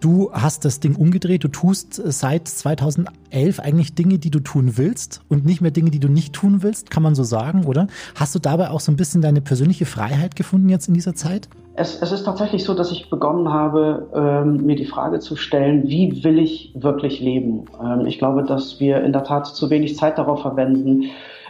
Du 0.00 0.32
hast 0.32 0.64
das 0.64 0.80
Ding 0.80 0.96
umgedreht. 0.96 1.44
Du 1.44 1.48
tust 1.48 1.94
seit 1.94 2.48
2011 2.48 3.60
eigentlich 3.60 3.94
Dinge, 3.94 4.18
die 4.18 4.30
du 4.30 4.40
tun 4.40 4.76
willst 4.76 5.20
und 5.28 5.44
nicht 5.44 5.60
mehr 5.60 5.70
Dinge, 5.70 5.90
die 5.90 6.00
du 6.00 6.08
nicht 6.08 6.32
tun 6.32 6.64
willst, 6.64 6.90
kann 6.90 7.04
man 7.04 7.14
so 7.14 7.22
sagen, 7.22 7.64
oder? 7.66 7.86
Hast 8.16 8.34
du 8.34 8.40
dabei 8.40 8.70
auch 8.70 8.80
so 8.80 8.90
ein 8.90 8.96
bisschen 8.96 9.22
deine 9.22 9.40
persönliche 9.40 9.86
Freiheit 9.86 10.34
gefunden 10.34 10.68
jetzt 10.68 10.88
in 10.88 10.94
dieser 10.94 11.14
Zeit? 11.14 11.48
Es, 11.74 12.02
es 12.02 12.12
ist 12.12 12.24
tatsächlich 12.24 12.64
so, 12.64 12.74
dass 12.74 12.92
ich 12.92 13.08
begonnen 13.08 13.50
habe, 13.50 14.06
ähm, 14.14 14.66
mir 14.66 14.76
die 14.76 14.84
Frage 14.84 15.20
zu 15.20 15.36
stellen, 15.36 15.88
wie 15.88 16.22
will 16.22 16.38
ich 16.38 16.70
wirklich 16.74 17.20
leben? 17.20 17.64
Ähm, 17.82 18.06
ich 18.06 18.18
glaube, 18.18 18.42
dass 18.42 18.78
wir 18.78 19.02
in 19.02 19.12
der 19.12 19.24
Tat 19.24 19.46
zu 19.46 19.70
wenig 19.70 19.96
Zeit 19.96 20.18
darauf 20.18 20.42
verwenden, 20.42 21.04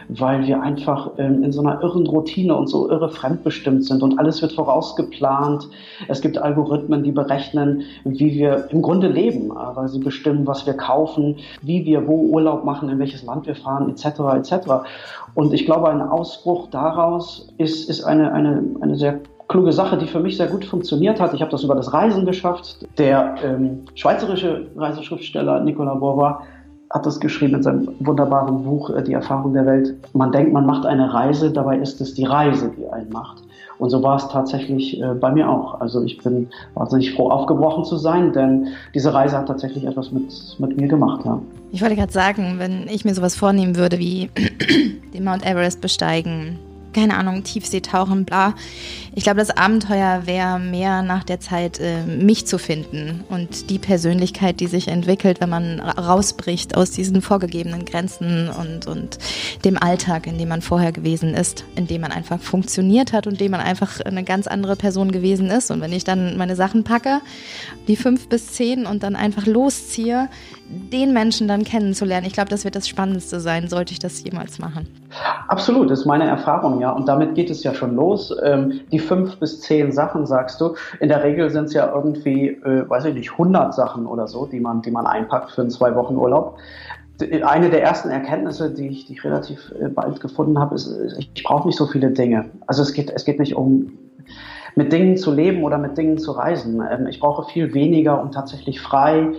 weil 0.07 0.47
wir 0.47 0.61
einfach 0.61 1.11
ähm, 1.17 1.43
in 1.43 1.51
so 1.51 1.61
einer 1.61 1.81
irren 1.81 2.07
Routine 2.07 2.55
und 2.55 2.67
so 2.67 2.89
irre 2.89 3.09
fremdbestimmt 3.09 3.83
sind 3.83 4.01
und 4.01 4.17
alles 4.17 4.41
wird 4.41 4.53
vorausgeplant. 4.53 5.67
Es 6.07 6.21
gibt 6.21 6.37
Algorithmen, 6.37 7.03
die 7.03 7.11
berechnen, 7.11 7.83
wie 8.05 8.33
wir 8.33 8.69
im 8.71 8.81
Grunde 8.81 9.07
leben, 9.07 9.51
äh, 9.51 9.75
weil 9.75 9.89
sie 9.89 9.99
bestimmen, 9.99 10.47
was 10.47 10.65
wir 10.65 10.75
kaufen, 10.75 11.37
wie 11.61 11.85
wir 11.85 12.07
wo 12.07 12.15
Urlaub 12.15 12.63
machen, 12.63 12.87
in 12.87 12.97
welches 12.99 13.23
Land 13.23 13.45
wir 13.45 13.55
fahren, 13.55 13.89
etc. 13.89 14.05
etc. 14.37 14.69
Und 15.35 15.53
ich 15.53 15.65
glaube, 15.65 15.89
ein 15.89 16.01
Ausbruch 16.01 16.69
daraus 16.69 17.53
ist, 17.57 17.89
ist 17.89 18.05
eine, 18.05 18.31
eine, 18.31 18.63
eine 18.79 18.95
sehr 18.95 19.19
kluge 19.47 19.71
Sache, 19.71 19.97
die 19.97 20.07
für 20.07 20.19
mich 20.19 20.37
sehr 20.37 20.47
gut 20.47 20.65
funktioniert 20.65 21.19
hat. 21.19 21.33
Ich 21.33 21.41
habe 21.41 21.51
das 21.51 21.63
über 21.63 21.75
das 21.75 21.93
Reisen 21.93 22.25
geschafft. 22.25 22.77
Der 22.97 23.35
ähm, 23.43 23.85
schweizerische 23.95 24.67
Reiseschriftsteller 24.75 25.59
Nicolas 25.61 25.99
Borba 25.99 26.41
hat 26.89 27.05
das 27.05 27.19
geschrieben 27.19 27.55
in 27.55 27.63
seinem 27.63 27.89
wunderbaren 27.99 28.63
Buch 28.63 28.91
äh, 28.91 29.03
Die 29.03 29.13
Erfahrung 29.13 29.53
der 29.53 29.65
Welt. 29.65 29.95
Man 30.13 30.31
denkt, 30.31 30.53
man 30.53 30.65
macht 30.65 30.85
eine 30.85 31.13
Reise, 31.13 31.51
dabei 31.51 31.77
ist 31.77 31.99
es 32.01 32.13
die 32.13 32.25
Reise, 32.25 32.71
die 32.77 32.87
einen 32.87 33.09
macht. 33.09 33.43
Und 33.79 33.89
so 33.89 34.03
war 34.03 34.15
es 34.15 34.27
tatsächlich 34.29 35.01
äh, 35.01 35.13
bei 35.15 35.31
mir 35.31 35.49
auch. 35.49 35.81
Also 35.81 36.03
ich 36.03 36.17
bin 36.19 36.49
wahnsinnig 36.75 37.13
froh, 37.13 37.29
aufgebrochen 37.29 37.83
zu 37.83 37.97
sein, 37.97 38.31
denn 38.31 38.67
diese 38.93 39.13
Reise 39.13 39.37
hat 39.37 39.47
tatsächlich 39.47 39.85
etwas 39.85 40.11
mit, 40.11 40.31
mit 40.59 40.77
mir 40.77 40.87
gemacht. 40.87 41.25
Ja. 41.25 41.41
Ich 41.71 41.81
wollte 41.81 41.95
gerade 41.95 42.13
sagen, 42.13 42.55
wenn 42.59 42.87
ich 42.87 43.03
mir 43.03 43.15
sowas 43.15 43.35
vornehmen 43.35 43.75
würde 43.75 43.97
wie 43.97 44.29
den 45.13 45.23
Mount 45.23 45.45
Everest 45.45 45.81
besteigen, 45.81 46.59
keine 46.93 47.17
Ahnung, 47.17 47.43
Tiefsee 47.43 47.81
tauchen, 47.81 48.23
bla. 48.25 48.53
Ich 49.15 49.23
glaube, 49.23 49.37
das 49.39 49.55
Abenteuer 49.55 50.23
wäre 50.25 50.57
mehr 50.57 51.03
nach 51.03 51.23
der 51.23 51.39
Zeit, 51.39 51.79
äh, 51.79 52.03
mich 52.03 52.47
zu 52.47 52.57
finden 52.57 53.23
und 53.29 53.69
die 53.69 53.77
Persönlichkeit, 53.77 54.59
die 54.59 54.65
sich 54.65 54.87
entwickelt, 54.87 55.39
wenn 55.39 55.49
man 55.49 55.79
rausbricht 55.79 56.75
aus 56.75 56.89
diesen 56.89 57.21
vorgegebenen 57.21 57.85
Grenzen 57.85 58.49
und, 58.49 58.87
und 58.87 59.19
dem 59.65 59.77
Alltag, 59.77 60.25
in 60.25 60.39
dem 60.39 60.49
man 60.49 60.63
vorher 60.63 60.91
gewesen 60.91 61.35
ist, 61.35 61.63
in 61.75 61.85
dem 61.85 62.01
man 62.01 62.11
einfach 62.11 62.39
funktioniert 62.39 63.13
hat 63.13 63.27
und 63.27 63.33
in 63.33 63.39
dem 63.39 63.51
man 63.51 63.61
einfach 63.61 64.01
eine 64.01 64.23
ganz 64.23 64.47
andere 64.47 64.75
Person 64.75 65.11
gewesen 65.11 65.51
ist. 65.51 65.69
Und 65.69 65.81
wenn 65.81 65.93
ich 65.93 66.03
dann 66.03 66.35
meine 66.35 66.55
Sachen 66.55 66.83
packe, 66.83 67.21
die 67.87 67.95
fünf 67.95 68.29
bis 68.29 68.53
zehn 68.53 68.87
und 68.87 69.03
dann 69.03 69.15
einfach 69.15 69.45
losziehe, 69.45 70.27
den 70.69 71.13
Menschen 71.13 71.47
dann 71.47 71.65
kennenzulernen, 71.65 72.25
ich 72.25 72.33
glaube, 72.33 72.49
das 72.49 72.63
wird 72.63 72.75
das 72.75 72.87
Spannendste 72.87 73.39
sein, 73.39 73.67
sollte 73.67 73.93
ich 73.93 73.99
das 73.99 74.23
jemals 74.23 74.57
machen. 74.57 74.87
Absolut, 75.47 75.91
das 75.91 75.99
ist 75.99 76.05
meine 76.05 76.25
Erfahrung, 76.25 76.79
ja. 76.81 76.89
Und 76.91 77.07
damit 77.07 77.35
geht 77.35 77.51
es 77.51 77.63
ja 77.63 77.75
schon 77.75 77.95
los. 77.95 78.33
Ähm, 78.43 78.81
die 78.91 79.02
fünf 79.03 79.39
bis 79.39 79.61
zehn 79.61 79.91
Sachen, 79.91 80.25
sagst 80.25 80.59
du. 80.61 80.75
In 80.99 81.09
der 81.09 81.23
Regel 81.23 81.49
sind 81.49 81.65
es 81.65 81.73
ja 81.73 81.93
irgendwie, 81.93 82.49
äh, 82.49 82.89
weiß 82.89 83.05
ich 83.05 83.13
nicht, 83.13 83.31
100 83.33 83.73
Sachen 83.73 84.05
oder 84.05 84.27
so, 84.27 84.45
die 84.45 84.59
man, 84.59 84.81
die 84.81 84.91
man 84.91 85.05
einpackt 85.05 85.51
für 85.51 85.61
einen 85.61 85.71
zwei 85.71 85.95
Wochen 85.95 86.15
Urlaub. 86.15 86.57
Eine 87.43 87.69
der 87.69 87.83
ersten 87.83 88.09
Erkenntnisse, 88.09 88.73
die 88.73 88.87
ich, 88.87 89.05
die 89.05 89.13
ich 89.13 89.23
relativ 89.23 89.71
äh, 89.79 89.87
bald 89.87 90.19
gefunden 90.19 90.59
habe, 90.59 90.75
ist, 90.75 90.89
ich 91.35 91.43
brauche 91.43 91.67
nicht 91.67 91.77
so 91.77 91.85
viele 91.85 92.09
Dinge. 92.09 92.49
Also 92.65 92.81
es 92.81 92.93
geht, 92.93 93.11
es 93.11 93.23
geht 93.23 93.39
nicht 93.39 93.55
um 93.55 93.91
mit 94.75 94.91
Dingen 94.91 95.17
zu 95.17 95.31
leben 95.31 95.63
oder 95.63 95.77
mit 95.77 95.97
Dingen 95.97 96.17
zu 96.17 96.31
reisen. 96.31 96.83
Ähm, 96.89 97.07
ich 97.07 97.19
brauche 97.19 97.49
viel 97.51 97.73
weniger, 97.73 98.21
um 98.21 98.31
tatsächlich 98.31 98.81
frei 98.81 99.33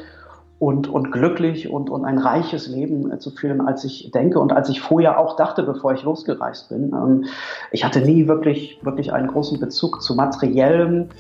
und, 0.64 0.88
und 0.88 1.12
glücklich 1.12 1.68
und, 1.68 1.90
und 1.90 2.07
ein 2.07 2.16
reiches 2.16 2.68
Leben 2.68 3.12
äh, 3.12 3.18
zu 3.18 3.31
führen, 3.31 3.61
als 3.61 3.85
ich 3.85 4.11
denke 4.12 4.38
und 4.40 4.50
als 4.50 4.70
ich 4.70 4.81
vorher 4.81 5.18
auch 5.18 5.37
dachte, 5.37 5.62
bevor 5.62 5.92
ich 5.92 6.05
losgereist 6.05 6.70
bin. 6.70 6.85
Ähm, 6.94 7.24
ich 7.70 7.85
hatte 7.85 8.00
nie 8.00 8.29
wirklich, 8.29 8.79
wirklich 8.81 9.12
einen 9.12 9.29
großen 9.29 9.61
Bezug 9.61 10.00
zu 10.00 10.14
materiellem. 10.14 11.11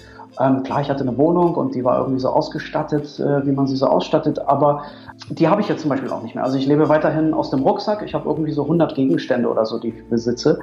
Ähm, 0.40 0.62
klar, 0.62 0.80
ich 0.80 0.90
hatte 0.90 1.02
eine 1.02 1.16
Wohnung 1.16 1.54
und 1.54 1.74
die 1.74 1.84
war 1.84 1.98
irgendwie 1.98 2.20
so 2.20 2.28
ausgestattet, 2.28 3.18
äh, 3.20 3.46
wie 3.46 3.52
man 3.52 3.66
sie 3.66 3.76
so 3.76 3.86
ausstattet, 3.86 4.38
aber 4.38 4.82
die 5.30 5.48
habe 5.48 5.60
ich 5.60 5.68
jetzt 5.68 5.82
zum 5.82 5.90
Beispiel 5.90 6.10
auch 6.10 6.22
nicht 6.22 6.34
mehr. 6.34 6.44
Also 6.44 6.58
ich 6.58 6.66
lebe 6.66 6.88
weiterhin 6.88 7.34
aus 7.34 7.50
dem 7.50 7.60
Rucksack. 7.62 8.02
Ich 8.02 8.14
habe 8.14 8.28
irgendwie 8.28 8.52
so 8.52 8.62
100 8.62 8.94
Gegenstände 8.94 9.48
oder 9.48 9.64
so, 9.64 9.78
die 9.78 9.88
ich 9.88 10.08
besitze. 10.08 10.58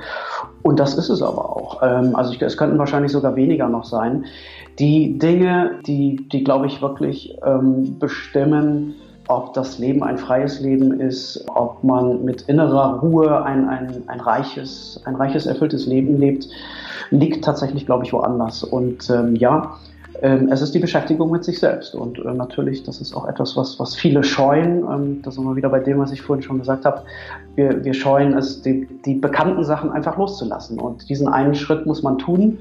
Und 0.62 0.80
das 0.80 0.96
ist 0.96 1.10
es 1.10 1.22
aber 1.22 1.56
auch. 1.56 1.82
Ähm, 1.82 2.16
also 2.16 2.34
ich, 2.34 2.42
es 2.42 2.58
könnten 2.58 2.78
wahrscheinlich 2.78 3.12
sogar 3.12 3.36
weniger 3.36 3.70
noch 3.70 3.86
sein 3.86 4.26
die 4.80 5.18
Dinge, 5.18 5.80
die, 5.86 6.28
die 6.32 6.44
glaube 6.44 6.68
ich, 6.68 6.82
wirklich 6.82 7.38
ähm, 7.46 8.00
bestimmen, 8.00 8.96
ob 9.32 9.54
das 9.54 9.80
Leben 9.80 10.04
ein 10.04 10.18
freies 10.18 10.60
Leben 10.60 11.00
ist, 11.00 11.46
ob 11.56 11.84
man 11.84 12.24
mit 12.26 12.44
innerer 12.44 13.00
Ruhe 13.00 13.44
ein, 13.44 13.68
ein, 13.68 14.04
ein, 14.08 14.20
reiches, 14.20 15.02
ein 15.06 15.16
reiches, 15.16 15.46
erfülltes 15.46 15.86
Leben 15.86 16.18
lebt, 16.18 16.48
liegt 17.12 17.44
tatsächlich, 17.44 17.86
glaube 17.86 18.04
ich, 18.06 18.14
woanders. 18.14 18.64
Und 18.64 19.10
ähm, 19.10 19.36
ja, 19.36 19.78
ähm, 20.22 20.50
es 20.52 20.62
ist 20.62 20.76
die 20.76 20.80
Beschäftigung 20.80 21.32
mit 21.32 21.44
sich 21.44 21.60
selbst. 21.60 21.96
Und 21.96 22.20
äh, 22.20 22.34
natürlich, 22.34 22.84
das 22.84 23.00
ist 23.00 23.16
auch 23.16 23.28
etwas, 23.28 23.56
was, 23.56 23.80
was 23.80 23.96
viele 23.96 24.24
scheuen. 24.24 24.84
Ähm, 24.84 25.22
das 25.24 25.36
sind 25.36 25.46
wir 25.46 25.56
wieder 25.56 25.70
bei 25.70 25.80
dem, 25.80 26.00
was 26.00 26.12
ich 26.12 26.22
vorhin 26.22 26.44
schon 26.44 26.60
gesagt 26.60 26.86
habe. 26.86 27.02
Wir, 27.56 27.84
wir 27.84 27.94
scheuen 27.94 28.38
es, 28.38 28.62
die, 28.62 28.88
die 29.06 29.16
bekannten 29.16 29.64
Sachen 29.64 29.92
einfach 29.92 30.18
loszulassen. 30.18 30.80
Und 30.80 31.08
diesen 31.10 31.28
einen 31.28 31.56
Schritt 31.56 31.86
muss 31.86 32.04
man 32.04 32.18
tun. 32.18 32.60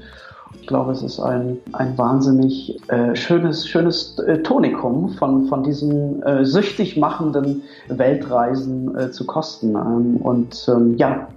Ich 0.59 0.67
glaube, 0.67 0.91
es 0.91 1.01
ist 1.01 1.19
ein, 1.19 1.57
ein 1.73 1.97
wahnsinnig 1.97 2.77
äh, 2.89 3.15
schönes, 3.15 3.67
schönes 3.67 4.17
äh, 4.19 4.39
Tonikum 4.39 5.09
von, 5.09 5.47
von 5.47 5.63
diesen 5.63 6.21
äh, 6.23 6.45
süchtig 6.45 6.97
machenden 6.97 7.63
Weltreisen 7.87 8.95
äh, 8.97 9.11
zu 9.11 9.25
kosten. 9.25 9.75
Ähm, 9.75 10.17
und 10.17 10.67
ähm, 10.69 10.97
ja, 10.97 11.27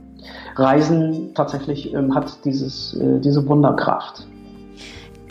Reisen 0.56 1.34
tatsächlich 1.34 1.92
ähm, 1.94 2.14
hat 2.14 2.44
dieses, 2.44 2.94
äh, 2.94 3.18
diese 3.20 3.46
Wunderkraft. 3.48 4.26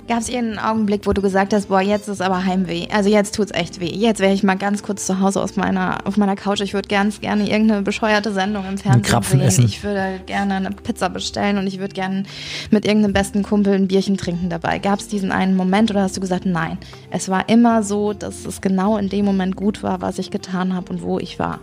Gab 0.06 0.20
es 0.20 0.28
irgendeinen 0.28 0.60
Augenblick, 0.60 1.08
wo 1.08 1.14
du 1.14 1.22
gesagt 1.22 1.54
hast, 1.54 1.70
boah, 1.70 1.80
jetzt 1.80 2.10
ist 2.10 2.22
aber 2.22 2.44
Heimweh. 2.44 2.88
Also 2.92 3.10
jetzt 3.10 3.36
tut's 3.36 3.54
echt 3.54 3.80
weh. 3.80 3.90
Jetzt 3.90 4.20
wäre 4.20 4.34
ich 4.34 4.44
mal 4.44 4.58
ganz 4.58 4.84
kurz 4.84 5.06
zu 5.06 5.22
Hause 5.22 5.42
aus 5.42 5.56
meiner, 5.56 6.00
auf 6.06 6.18
meiner 6.18 6.36
Couch. 6.36 6.60
Ich 6.60 6.74
würde 6.74 6.90
ganz 6.90 7.22
gerne 7.22 7.50
irgendeine 7.50 7.84
bescheuerte 7.84 8.34
Sendung 8.34 8.66
im 8.68 8.78
Fernsehen 8.78 9.24
sehen. 9.24 9.40
Essen. 9.40 9.66
Ich 9.66 9.82
würde 9.82 10.20
gerne 10.26 10.56
eine 10.56 10.72
Pizza 10.72 11.10
bestellen 11.10 11.58
und 11.58 11.68
ich 11.68 11.80
würde 11.80 11.94
gerne 11.94 12.24
mit 12.70 12.86
irgendeinem 12.86 13.14
besten 13.14 13.44
Kumpel 13.44 13.76
ein 13.76 13.88
Bierchen 13.88 14.18
trinken 14.18 14.50
dabei. 14.50 14.78
Gab 14.78 15.00
es 15.00 15.08
diesen 15.08 15.32
einen 15.32 15.56
Moment 15.56 15.90
oder 15.90 16.02
hast 16.02 16.18
du 16.18 16.22
gesagt, 16.22 16.46
nein, 16.46 16.78
es 17.10 17.30
war 17.30 17.48
immer 17.48 17.82
so, 17.82 18.12
dass 18.12 18.46
es 18.46 18.60
genau 18.60 18.98
in 18.98 19.08
dem 19.08 19.24
Moment 19.24 19.56
gut 19.56 19.84
war, 19.84 20.02
was 20.02 20.20
ich 20.20 20.32
getan 20.32 20.76
habe 20.76 20.92
und 20.92 21.02
wo 21.02 21.18
ich 21.18 21.40
war? 21.40 21.60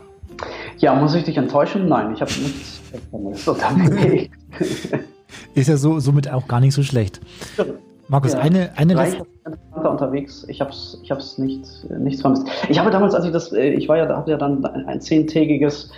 Ja, 0.79 0.95
muss 0.95 1.15
ich 1.15 1.25
dich 1.25 1.37
enttäuschen? 1.37 1.89
Nein, 1.89 2.15
ich 2.15 2.23
habe 2.23 2.33
nichts 2.33 2.81
vermisst. 3.11 3.47
Ist 5.55 5.69
ja 5.69 5.77
so, 5.77 6.01
somit 6.01 6.31
auch 6.31 6.49
gar 6.49 6.61
nicht 6.61 6.73
so 6.75 6.83
schlecht. 6.83 7.21
Stimmt. 7.53 7.90
Markus, 8.11 8.33
ja, 8.33 8.41
eine, 8.41 8.71
eine 8.77 8.95
letzte. 8.95 9.25
unterwegs. 9.89 10.45
Ich 10.49 10.61
habe 10.61 10.71
es 10.71 10.99
ich 11.01 11.13
hab's 11.13 11.39
nicht, 11.39 11.65
nichts 11.91 12.21
vermisst. 12.21 12.49
Ich 12.69 12.77
habe 12.81 12.91
damals, 12.91 13.15
als 13.15 13.25
ich 13.25 13.31
das, 13.31 13.53
äh, 13.53 13.69
ich 13.69 13.89
war 13.89 13.99
ja, 13.99 14.07
da 14.07 14.17
habe 14.17 14.33
ja 14.33 14.37
dann 14.37 14.65
ein, 14.65 14.87
ein 14.87 15.01
zehntägiges, 15.01 15.93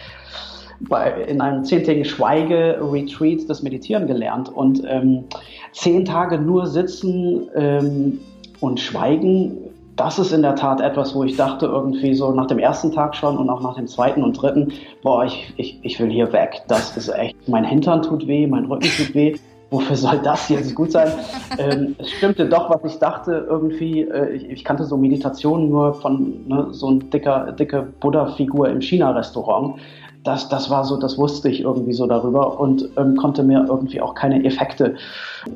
bei, 0.81 1.11
in 1.23 1.41
einem 1.41 1.65
zehntägigen 1.65 2.05
Schweige-Retreat 2.05 3.49
das 3.49 3.63
Meditieren 3.63 4.07
gelernt 4.07 4.51
und 4.51 4.83
ähm, 4.87 5.25
zehn 5.73 6.05
Tage 6.05 6.39
nur 6.39 6.67
sitzen 6.67 7.49
ähm, 7.55 8.21
und 8.61 8.79
schweigen. 8.79 9.57
Das 9.97 10.19
ist 10.19 10.33
in 10.33 10.43
der 10.43 10.55
Tat 10.55 10.83
etwas, 10.83 11.15
wo 11.15 11.25
ich 11.25 11.37
dachte, 11.37 11.65
irgendwie 11.65 12.15
so 12.15 12.33
nach 12.33 12.47
dem 12.47 12.59
ersten 12.59 12.93
Tag 12.93 13.17
schon 13.17 13.39
und 13.39 13.49
auch 13.49 13.63
nach 13.63 13.77
dem 13.77 13.87
zweiten 13.87 14.23
und 14.23 14.35
dritten, 14.35 14.71
boah, 15.03 15.25
ich, 15.25 15.55
ich, 15.57 15.79
ich 15.83 15.99
will 15.99 16.11
hier 16.11 16.31
weg. 16.35 16.61
Das 16.69 16.95
ist 16.95 17.09
echt, 17.09 17.49
mein 17.49 17.65
Hintern 17.65 18.03
tut 18.03 18.27
weh, 18.27 18.47
mein 18.47 18.67
Rücken 18.67 18.89
tut 18.99 19.15
weh 19.15 19.35
wofür 19.73 19.97
soll 19.97 20.19
das 20.19 20.49
jetzt 20.49 20.75
gut 20.75 20.93
sein? 20.93 21.09
ähm, 21.59 21.97
es 21.99 22.11
stimmte 22.11 22.49
doch, 22.49 22.71
was 22.71 22.93
ich 22.93 22.99
dachte, 22.99 23.47
irgendwie, 23.49 24.03
äh, 24.03 24.35
ich, 24.35 24.49
ich, 24.49 24.65
kannte 24.65 24.85
so 24.85 24.97
Meditationen 24.97 25.71
nur 25.71 25.95
von 25.95 26.47
ne, 26.47 26.69
so 26.71 26.91
ein 26.91 27.11
dicker, 27.11 27.53
dicke 27.53 27.89
Buddha-Figur 28.01 28.69
im 28.69 28.81
China-Restaurant. 28.81 29.81
Das, 30.25 30.49
das 30.49 30.71
war 30.71 30.85
so, 30.85 30.99
das 30.99 31.19
wusste 31.19 31.49
ich 31.49 31.63
irgendwie 31.63 31.95
so 31.95 32.07
darüber 32.07 32.61
und 32.61 32.89
ähm, 32.97 33.17
konnte 33.17 33.43
mir 33.43 33.67
irgendwie 33.69 34.01
auch 34.01 34.15
keine 34.15 34.45
Effekte 34.45 34.95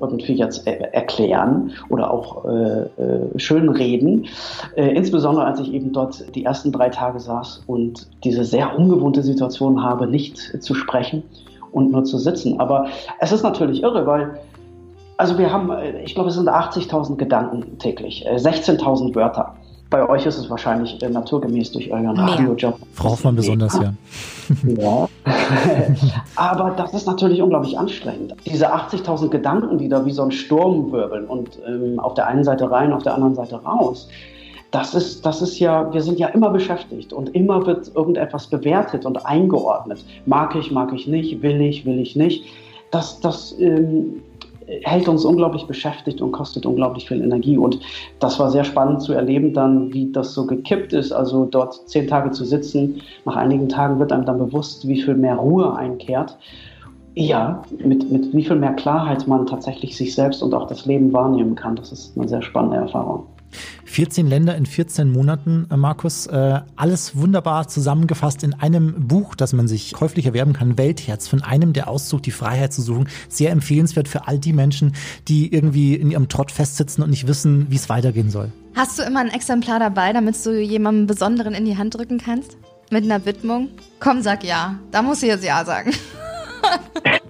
irgendwie 0.00 0.32
jetzt 0.32 0.66
äh, 0.66 0.72
erklären 0.90 1.70
oder 1.88 2.10
auch 2.10 2.44
äh, 2.46 2.80
äh, 2.80 3.38
schön 3.38 3.68
reden. 3.68 4.26
Äh, 4.74 4.88
insbesondere 4.96 5.44
als 5.44 5.60
ich 5.60 5.72
eben 5.72 5.92
dort 5.92 6.34
die 6.34 6.44
ersten 6.44 6.72
drei 6.72 6.88
Tage 6.88 7.20
saß 7.20 7.62
und 7.68 8.08
diese 8.24 8.42
sehr 8.42 8.76
ungewohnte 8.76 9.22
Situation 9.22 9.84
habe, 9.84 10.08
nicht 10.08 10.36
zu 10.36 10.74
sprechen 10.74 11.22
und 11.72 11.90
nur 11.90 12.04
zu 12.04 12.18
sitzen. 12.18 12.60
Aber 12.60 12.86
es 13.20 13.32
ist 13.32 13.42
natürlich 13.42 13.82
irre, 13.82 14.06
weil, 14.06 14.38
also 15.16 15.38
wir 15.38 15.52
haben, 15.52 15.70
ich 16.04 16.14
glaube, 16.14 16.30
es 16.30 16.36
sind 16.36 16.48
80.000 16.48 17.16
Gedanken 17.16 17.78
täglich, 17.78 18.26
16.000 18.26 19.10
äh, 19.10 19.14
Wörter. 19.14 19.56
Bei 19.88 20.08
euch 20.08 20.26
ist 20.26 20.36
es 20.36 20.50
wahrscheinlich 20.50 21.00
äh, 21.00 21.08
naturgemäß 21.08 21.70
durch 21.70 21.92
euren 21.92 22.18
Radiojob. 22.18 22.76
Frau 22.94 23.10
Hoffmann 23.10 23.36
besonders, 23.36 23.78
ja. 23.78 23.94
Ja. 24.64 25.08
Aber 26.36 26.70
das 26.76 26.92
ist 26.92 27.06
natürlich 27.06 27.40
unglaublich 27.40 27.78
anstrengend. 27.78 28.34
Diese 28.46 28.74
80.000 28.74 29.28
Gedanken, 29.28 29.78
die 29.78 29.88
da 29.88 30.04
wie 30.04 30.10
so 30.10 30.24
ein 30.24 30.32
Sturm 30.32 30.90
wirbeln 30.90 31.26
und 31.26 31.58
ähm, 31.66 32.00
auf 32.00 32.14
der 32.14 32.26
einen 32.26 32.42
Seite 32.42 32.68
rein, 32.68 32.92
auf 32.92 33.04
der 33.04 33.14
anderen 33.14 33.36
Seite 33.36 33.56
raus 33.56 34.08
das 34.76 34.94
ist, 34.94 35.24
das 35.24 35.40
ist 35.40 35.58
ja, 35.58 35.90
wir 35.94 36.02
sind 36.02 36.18
ja 36.18 36.28
immer 36.28 36.50
beschäftigt 36.50 37.10
und 37.10 37.34
immer 37.34 37.64
wird 37.66 37.90
irgendetwas 37.94 38.46
bewertet 38.46 39.06
und 39.06 39.24
eingeordnet. 39.24 40.04
Mag 40.26 40.54
ich, 40.54 40.70
mag 40.70 40.92
ich 40.92 41.06
nicht, 41.06 41.40
will 41.40 41.62
ich, 41.62 41.86
will 41.86 41.98
ich 41.98 42.14
nicht. 42.14 42.44
Das, 42.90 43.18
das 43.20 43.58
ähm, 43.58 44.20
hält 44.82 45.08
uns 45.08 45.24
unglaublich 45.24 45.66
beschäftigt 45.66 46.20
und 46.20 46.32
kostet 46.32 46.66
unglaublich 46.66 47.08
viel 47.08 47.22
Energie. 47.22 47.56
Und 47.56 47.80
das 48.20 48.38
war 48.38 48.50
sehr 48.50 48.64
spannend 48.64 49.00
zu 49.00 49.14
erleben, 49.14 49.54
dann, 49.54 49.94
wie 49.94 50.12
das 50.12 50.34
so 50.34 50.46
gekippt 50.46 50.92
ist. 50.92 51.10
Also 51.10 51.46
dort 51.46 51.88
zehn 51.88 52.06
Tage 52.06 52.32
zu 52.32 52.44
sitzen, 52.44 53.00
nach 53.24 53.36
einigen 53.36 53.70
Tagen 53.70 53.98
wird 53.98 54.12
einem 54.12 54.26
dann 54.26 54.36
bewusst, 54.36 54.86
wie 54.86 55.00
viel 55.00 55.14
mehr 55.14 55.36
Ruhe 55.36 55.74
einkehrt. 55.74 56.36
Ja, 57.14 57.62
mit, 57.82 58.12
mit 58.12 58.34
wie 58.34 58.44
viel 58.44 58.56
mehr 58.56 58.74
Klarheit 58.74 59.26
man 59.26 59.46
tatsächlich 59.46 59.96
sich 59.96 60.14
selbst 60.14 60.42
und 60.42 60.52
auch 60.52 60.66
das 60.66 60.84
Leben 60.84 61.14
wahrnehmen 61.14 61.54
kann. 61.54 61.76
Das 61.76 61.92
ist 61.92 62.14
eine 62.18 62.28
sehr 62.28 62.42
spannende 62.42 62.76
Erfahrung. 62.76 63.26
14 63.84 64.26
Länder 64.26 64.56
in 64.56 64.66
14 64.66 65.10
Monaten, 65.10 65.66
äh, 65.70 65.76
Markus. 65.76 66.26
Äh, 66.26 66.60
alles 66.76 67.16
wunderbar 67.16 67.68
zusammengefasst 67.68 68.42
in 68.42 68.54
einem 68.54 69.08
Buch, 69.08 69.34
das 69.34 69.52
man 69.52 69.68
sich 69.68 69.92
käuflich 69.92 70.26
erwerben 70.26 70.52
kann, 70.52 70.78
Weltherz, 70.78 71.28
von 71.28 71.42
einem, 71.42 71.72
der 71.72 71.88
aussucht, 71.88 72.26
die 72.26 72.30
Freiheit 72.30 72.72
zu 72.72 72.82
suchen. 72.82 73.08
Sehr 73.28 73.50
empfehlenswert 73.50 74.08
für 74.08 74.26
all 74.28 74.38
die 74.38 74.52
Menschen, 74.52 74.94
die 75.28 75.52
irgendwie 75.52 75.94
in 75.94 76.10
ihrem 76.10 76.28
Trott 76.28 76.50
festsitzen 76.50 77.02
und 77.02 77.10
nicht 77.10 77.26
wissen, 77.26 77.66
wie 77.70 77.76
es 77.76 77.88
weitergehen 77.88 78.30
soll. 78.30 78.52
Hast 78.74 78.98
du 78.98 79.02
immer 79.02 79.20
ein 79.20 79.30
Exemplar 79.30 79.78
dabei, 79.78 80.12
damit 80.12 80.44
du 80.44 80.60
jemandem 80.60 81.06
Besonderen 81.06 81.54
in 81.54 81.64
die 81.64 81.78
Hand 81.78 81.94
drücken 81.94 82.18
kannst? 82.18 82.56
mit 82.90 83.04
einer 83.04 83.24
Widmung? 83.24 83.68
Komm, 84.00 84.22
sag 84.22 84.44
ja. 84.44 84.78
Da 84.90 85.02
musst 85.02 85.22
du 85.22 85.26
jetzt 85.26 85.44
ja 85.44 85.64
sagen. 85.64 85.92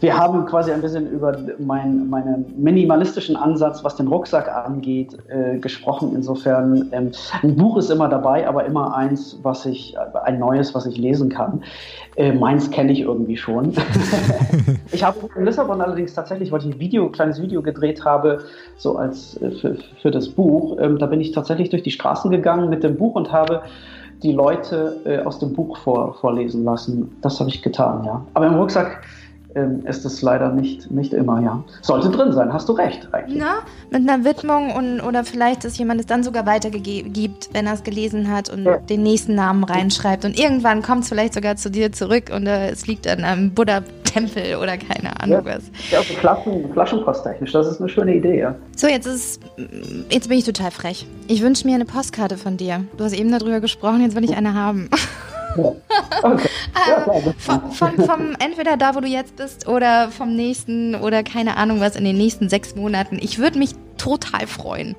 Wir 0.00 0.16
haben 0.16 0.46
quasi 0.46 0.72
ein 0.72 0.80
bisschen 0.80 1.10
über 1.10 1.36
mein, 1.58 2.08
meinen 2.08 2.54
minimalistischen 2.56 3.36
Ansatz, 3.36 3.84
was 3.84 3.96
den 3.96 4.08
Rucksack 4.08 4.48
angeht, 4.48 5.16
äh, 5.28 5.58
gesprochen. 5.58 6.12
Insofern, 6.14 6.88
ähm, 6.92 7.12
ein 7.42 7.56
Buch 7.56 7.76
ist 7.76 7.90
immer 7.90 8.08
dabei, 8.08 8.48
aber 8.48 8.64
immer 8.64 8.96
eins, 8.96 9.38
was 9.42 9.66
ich, 9.66 9.96
ein 10.24 10.38
neues, 10.38 10.74
was 10.74 10.86
ich 10.86 10.96
lesen 10.96 11.28
kann. 11.28 11.62
Äh, 12.16 12.32
meins 12.32 12.70
kenne 12.70 12.92
ich 12.92 13.00
irgendwie 13.00 13.36
schon. 13.36 13.74
ich 14.92 15.04
habe 15.04 15.18
in 15.36 15.44
Lissabon 15.44 15.80
allerdings 15.80 16.14
tatsächlich, 16.14 16.50
weil 16.50 16.60
ich 16.60 16.66
ein 16.66 16.80
Video, 16.80 17.10
kleines 17.10 17.40
Video 17.40 17.62
gedreht 17.62 18.04
habe, 18.04 18.44
so 18.76 18.96
als 18.96 19.40
äh, 19.42 19.50
für, 19.50 19.76
für 20.00 20.10
das 20.10 20.28
Buch, 20.28 20.78
ähm, 20.80 20.98
da 20.98 21.06
bin 21.06 21.20
ich 21.20 21.32
tatsächlich 21.32 21.68
durch 21.68 21.82
die 21.82 21.90
Straßen 21.90 22.30
gegangen 22.30 22.70
mit 22.70 22.82
dem 22.82 22.96
Buch 22.96 23.14
und 23.14 23.32
habe 23.32 23.62
die 24.22 24.32
Leute 24.32 25.00
äh, 25.04 25.18
aus 25.24 25.38
dem 25.38 25.52
Buch 25.52 25.76
vor, 25.78 26.14
vorlesen 26.14 26.64
lassen. 26.64 27.16
Das 27.22 27.38
habe 27.40 27.50
ich 27.50 27.62
getan, 27.62 28.04
ja. 28.04 28.24
Aber 28.34 28.46
im 28.46 28.54
Rucksack 28.54 29.02
ähm, 29.56 29.84
ist 29.86 30.04
es 30.04 30.22
leider 30.22 30.52
nicht, 30.52 30.90
nicht 30.90 31.12
immer, 31.12 31.40
ja. 31.40 31.64
Sollte 31.80 32.10
drin 32.10 32.32
sein, 32.32 32.52
hast 32.52 32.68
du 32.68 32.74
recht 32.74 33.08
eigentlich. 33.12 33.40
Na, 33.40 33.58
mit 33.90 34.08
einer 34.08 34.24
Widmung 34.24 34.72
und, 34.72 35.00
oder 35.00 35.24
vielleicht, 35.24 35.64
dass 35.64 35.78
jemand 35.78 36.00
es 36.00 36.06
dann 36.06 36.22
sogar 36.22 36.46
weitergibt, 36.46 37.48
wenn 37.52 37.66
er 37.66 37.72
es 37.72 37.82
gelesen 37.82 38.30
hat 38.30 38.50
und 38.50 38.64
ja. 38.64 38.76
den 38.76 39.02
nächsten 39.02 39.34
Namen 39.34 39.64
reinschreibt. 39.64 40.24
Und 40.24 40.38
irgendwann 40.38 40.82
kommt 40.82 41.04
es 41.04 41.08
vielleicht 41.08 41.34
sogar 41.34 41.56
zu 41.56 41.70
dir 41.70 41.90
zurück 41.90 42.30
und 42.34 42.46
äh, 42.46 42.70
es 42.70 42.86
liegt 42.86 43.08
an 43.08 43.24
einem 43.24 43.52
Buddha-Tempel 43.52 44.56
oder 44.56 44.76
keine 44.76 45.18
Ahnung 45.20 45.44
ja. 45.46 45.56
was. 45.56 45.64
Ja, 45.90 45.98
also 45.98 46.14
Flaschen, 46.14 46.72
Flaschenposttechnisch, 46.72 47.52
das 47.52 47.66
ist 47.66 47.80
eine 47.80 47.88
schöne 47.88 48.14
Idee, 48.14 48.40
ja. 48.40 48.54
So, 48.76 48.86
jetzt 48.86 49.06
ist 49.06 49.40
jetzt 50.10 50.28
bin 50.28 50.38
ich 50.38 50.44
total 50.44 50.70
frech. 50.70 51.06
Ich 51.28 51.42
wünsche 51.42 51.66
mir 51.66 51.74
eine 51.74 51.86
Postkarte 51.86 52.36
von 52.36 52.56
dir. 52.56 52.84
Du 52.96 53.04
hast 53.04 53.14
eben 53.14 53.30
darüber 53.30 53.60
gesprochen, 53.60 54.02
jetzt 54.02 54.16
will 54.16 54.24
ich 54.24 54.36
eine 54.36 54.54
haben. 54.54 54.90
Okay. 56.22 56.48
Ja, 56.88 57.00
klar, 57.00 57.20
vom, 57.38 57.72
vom, 57.72 57.96
vom, 57.96 58.36
entweder 58.38 58.76
da, 58.76 58.94
wo 58.94 59.00
du 59.00 59.08
jetzt 59.08 59.36
bist, 59.36 59.66
oder 59.66 60.08
vom 60.10 60.36
nächsten 60.36 60.94
oder 60.94 61.22
keine 61.22 61.56
Ahnung 61.56 61.80
was 61.80 61.96
in 61.96 62.04
den 62.04 62.16
nächsten 62.16 62.48
sechs 62.48 62.76
Monaten. 62.76 63.18
Ich 63.20 63.38
würde 63.38 63.58
mich 63.58 63.72
total 63.96 64.46
freuen. 64.46 64.94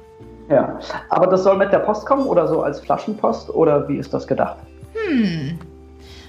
Ja, 0.49 0.79
aber 1.09 1.27
das 1.27 1.43
soll 1.43 1.57
mit 1.57 1.71
der 1.71 1.79
Post 1.79 2.05
kommen 2.05 2.25
oder 2.25 2.47
so 2.47 2.61
als 2.61 2.79
Flaschenpost 2.79 3.49
oder 3.49 3.87
wie 3.87 3.97
ist 3.97 4.13
das 4.13 4.27
gedacht? 4.27 4.57
Hm. 4.93 5.59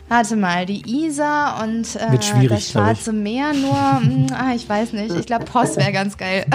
Warte 0.09 0.37
mal, 0.37 0.65
die 0.65 0.83
Isar 0.87 1.63
und 1.63 1.97
äh, 1.97 2.49
das 2.49 2.71
Schwarze 2.71 3.13
Meer 3.13 3.53
nur, 3.53 3.73
mh, 3.73 4.01
hm, 4.01 4.27
ah, 4.33 4.55
ich 4.55 4.69
weiß 4.69 4.95
nicht. 4.95 5.15
Ich 5.15 5.27
glaube, 5.27 5.45
Post 5.45 5.77
wäre 5.77 5.93
ganz 5.93 6.17
geil. 6.17 6.47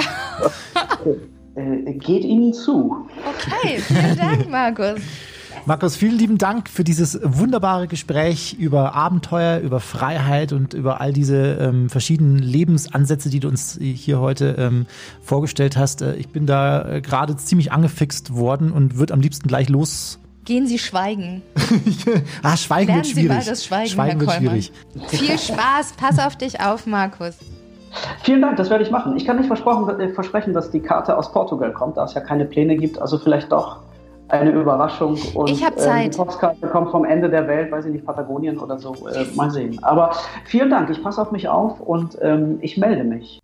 okay. 1.02 1.20
äh, 1.56 1.94
geht 1.94 2.24
Ihnen 2.24 2.54
zu. 2.54 3.08
Okay, 3.26 3.78
vielen 3.80 4.18
Dank, 4.18 4.50
Markus. 4.50 5.00
Markus, 5.66 5.96
vielen 5.96 6.18
lieben 6.18 6.38
Dank 6.38 6.68
für 6.68 6.84
dieses 6.84 7.18
wunderbare 7.24 7.88
Gespräch 7.88 8.58
über 8.60 8.96
Abenteuer, 8.96 9.60
über 9.60 9.80
Freiheit 9.80 10.52
und 10.52 10.74
über 10.74 11.00
all 11.00 11.14
diese 11.14 11.54
ähm, 11.54 11.90
verschiedenen 11.90 12.40
Lebensansätze, 12.40 13.30
die 13.30 13.40
du 13.40 13.48
uns 13.48 13.80
hier 13.82 14.20
heute 14.20 14.56
ähm, 14.60 14.88
vorgestellt 15.22 15.78
hast. 15.78 16.02
Äh, 16.02 16.16
ich 16.16 16.28
bin 16.28 16.46
da 16.46 16.96
äh, 16.96 17.02
gerade 17.02 17.38
ziemlich 17.38 17.72
angefixt 17.72 18.36
worden 18.36 18.74
und 18.74 18.98
würde 18.98 19.14
am 19.14 19.22
liebsten 19.22 19.48
gleich 19.48 19.70
los 19.70 20.20
Gehen 20.44 20.68
Sie 20.68 20.78
schweigen. 20.78 21.42
ah, 22.44 22.58
Schweigen 22.58 22.88
Lernen 22.88 23.04
wird 23.04 23.14
schwierig. 23.14 23.32
Sie 23.32 23.38
mal 23.38 23.46
das 23.46 23.66
Schweigen, 23.66 23.90
Schweigen 23.90 24.20
Herr 24.20 24.28
wird 24.28 24.32
schwierig. 24.34 24.74
Viel 25.08 25.40
Spaß. 25.40 25.94
Pass 25.96 26.20
auf 26.20 26.36
dich 26.36 26.60
auf, 26.60 26.86
Markus. 26.86 27.38
Vielen 28.24 28.42
Dank, 28.42 28.58
das 28.58 28.70
werde 28.70 28.84
ich 28.84 28.92
machen. 28.92 29.16
Ich 29.16 29.26
kann 29.26 29.38
nicht 29.38 29.50
äh, 29.50 30.10
versprechen, 30.10 30.54
dass 30.54 30.72
die 30.72 30.82
Karte 30.82 31.18
aus 31.18 31.32
Portugal 31.32 31.72
kommt, 31.72 31.96
da 31.96 32.04
es 32.04 32.14
ja 32.14 32.20
keine 32.20 32.44
Pläne 32.44 32.76
gibt. 32.76 33.02
Also 33.02 33.18
vielleicht 33.18 33.54
doch 33.54 33.80
eine 34.28 34.52
Überraschung. 34.52 35.18
Und, 35.34 35.50
ich 35.50 35.64
habe 35.64 35.76
Zeit. 35.76 36.06
Ähm, 36.06 36.12
die 36.12 36.18
Postkarte 36.18 36.68
kommt 36.68 36.92
vom 36.92 37.06
Ende 37.06 37.30
der 37.30 37.48
Welt, 37.48 37.72
weiß 37.72 37.86
ich 37.86 37.92
nicht, 37.94 38.06
Patagonien 38.06 38.58
oder 38.58 38.78
so. 38.78 38.94
Äh, 39.08 39.26
mal 39.36 39.52
sehen. 39.52 39.80
Aber 39.84 40.16
vielen 40.46 40.70
Dank, 40.70 40.90
ich 40.90 41.04
passe 41.04 41.22
auf 41.22 41.32
mich 41.32 41.48
auf 41.48 41.80
und 41.80 42.18
ähm, 42.22 42.60
ich 42.62 42.78
melde 42.78 43.04
mich. 43.04 43.40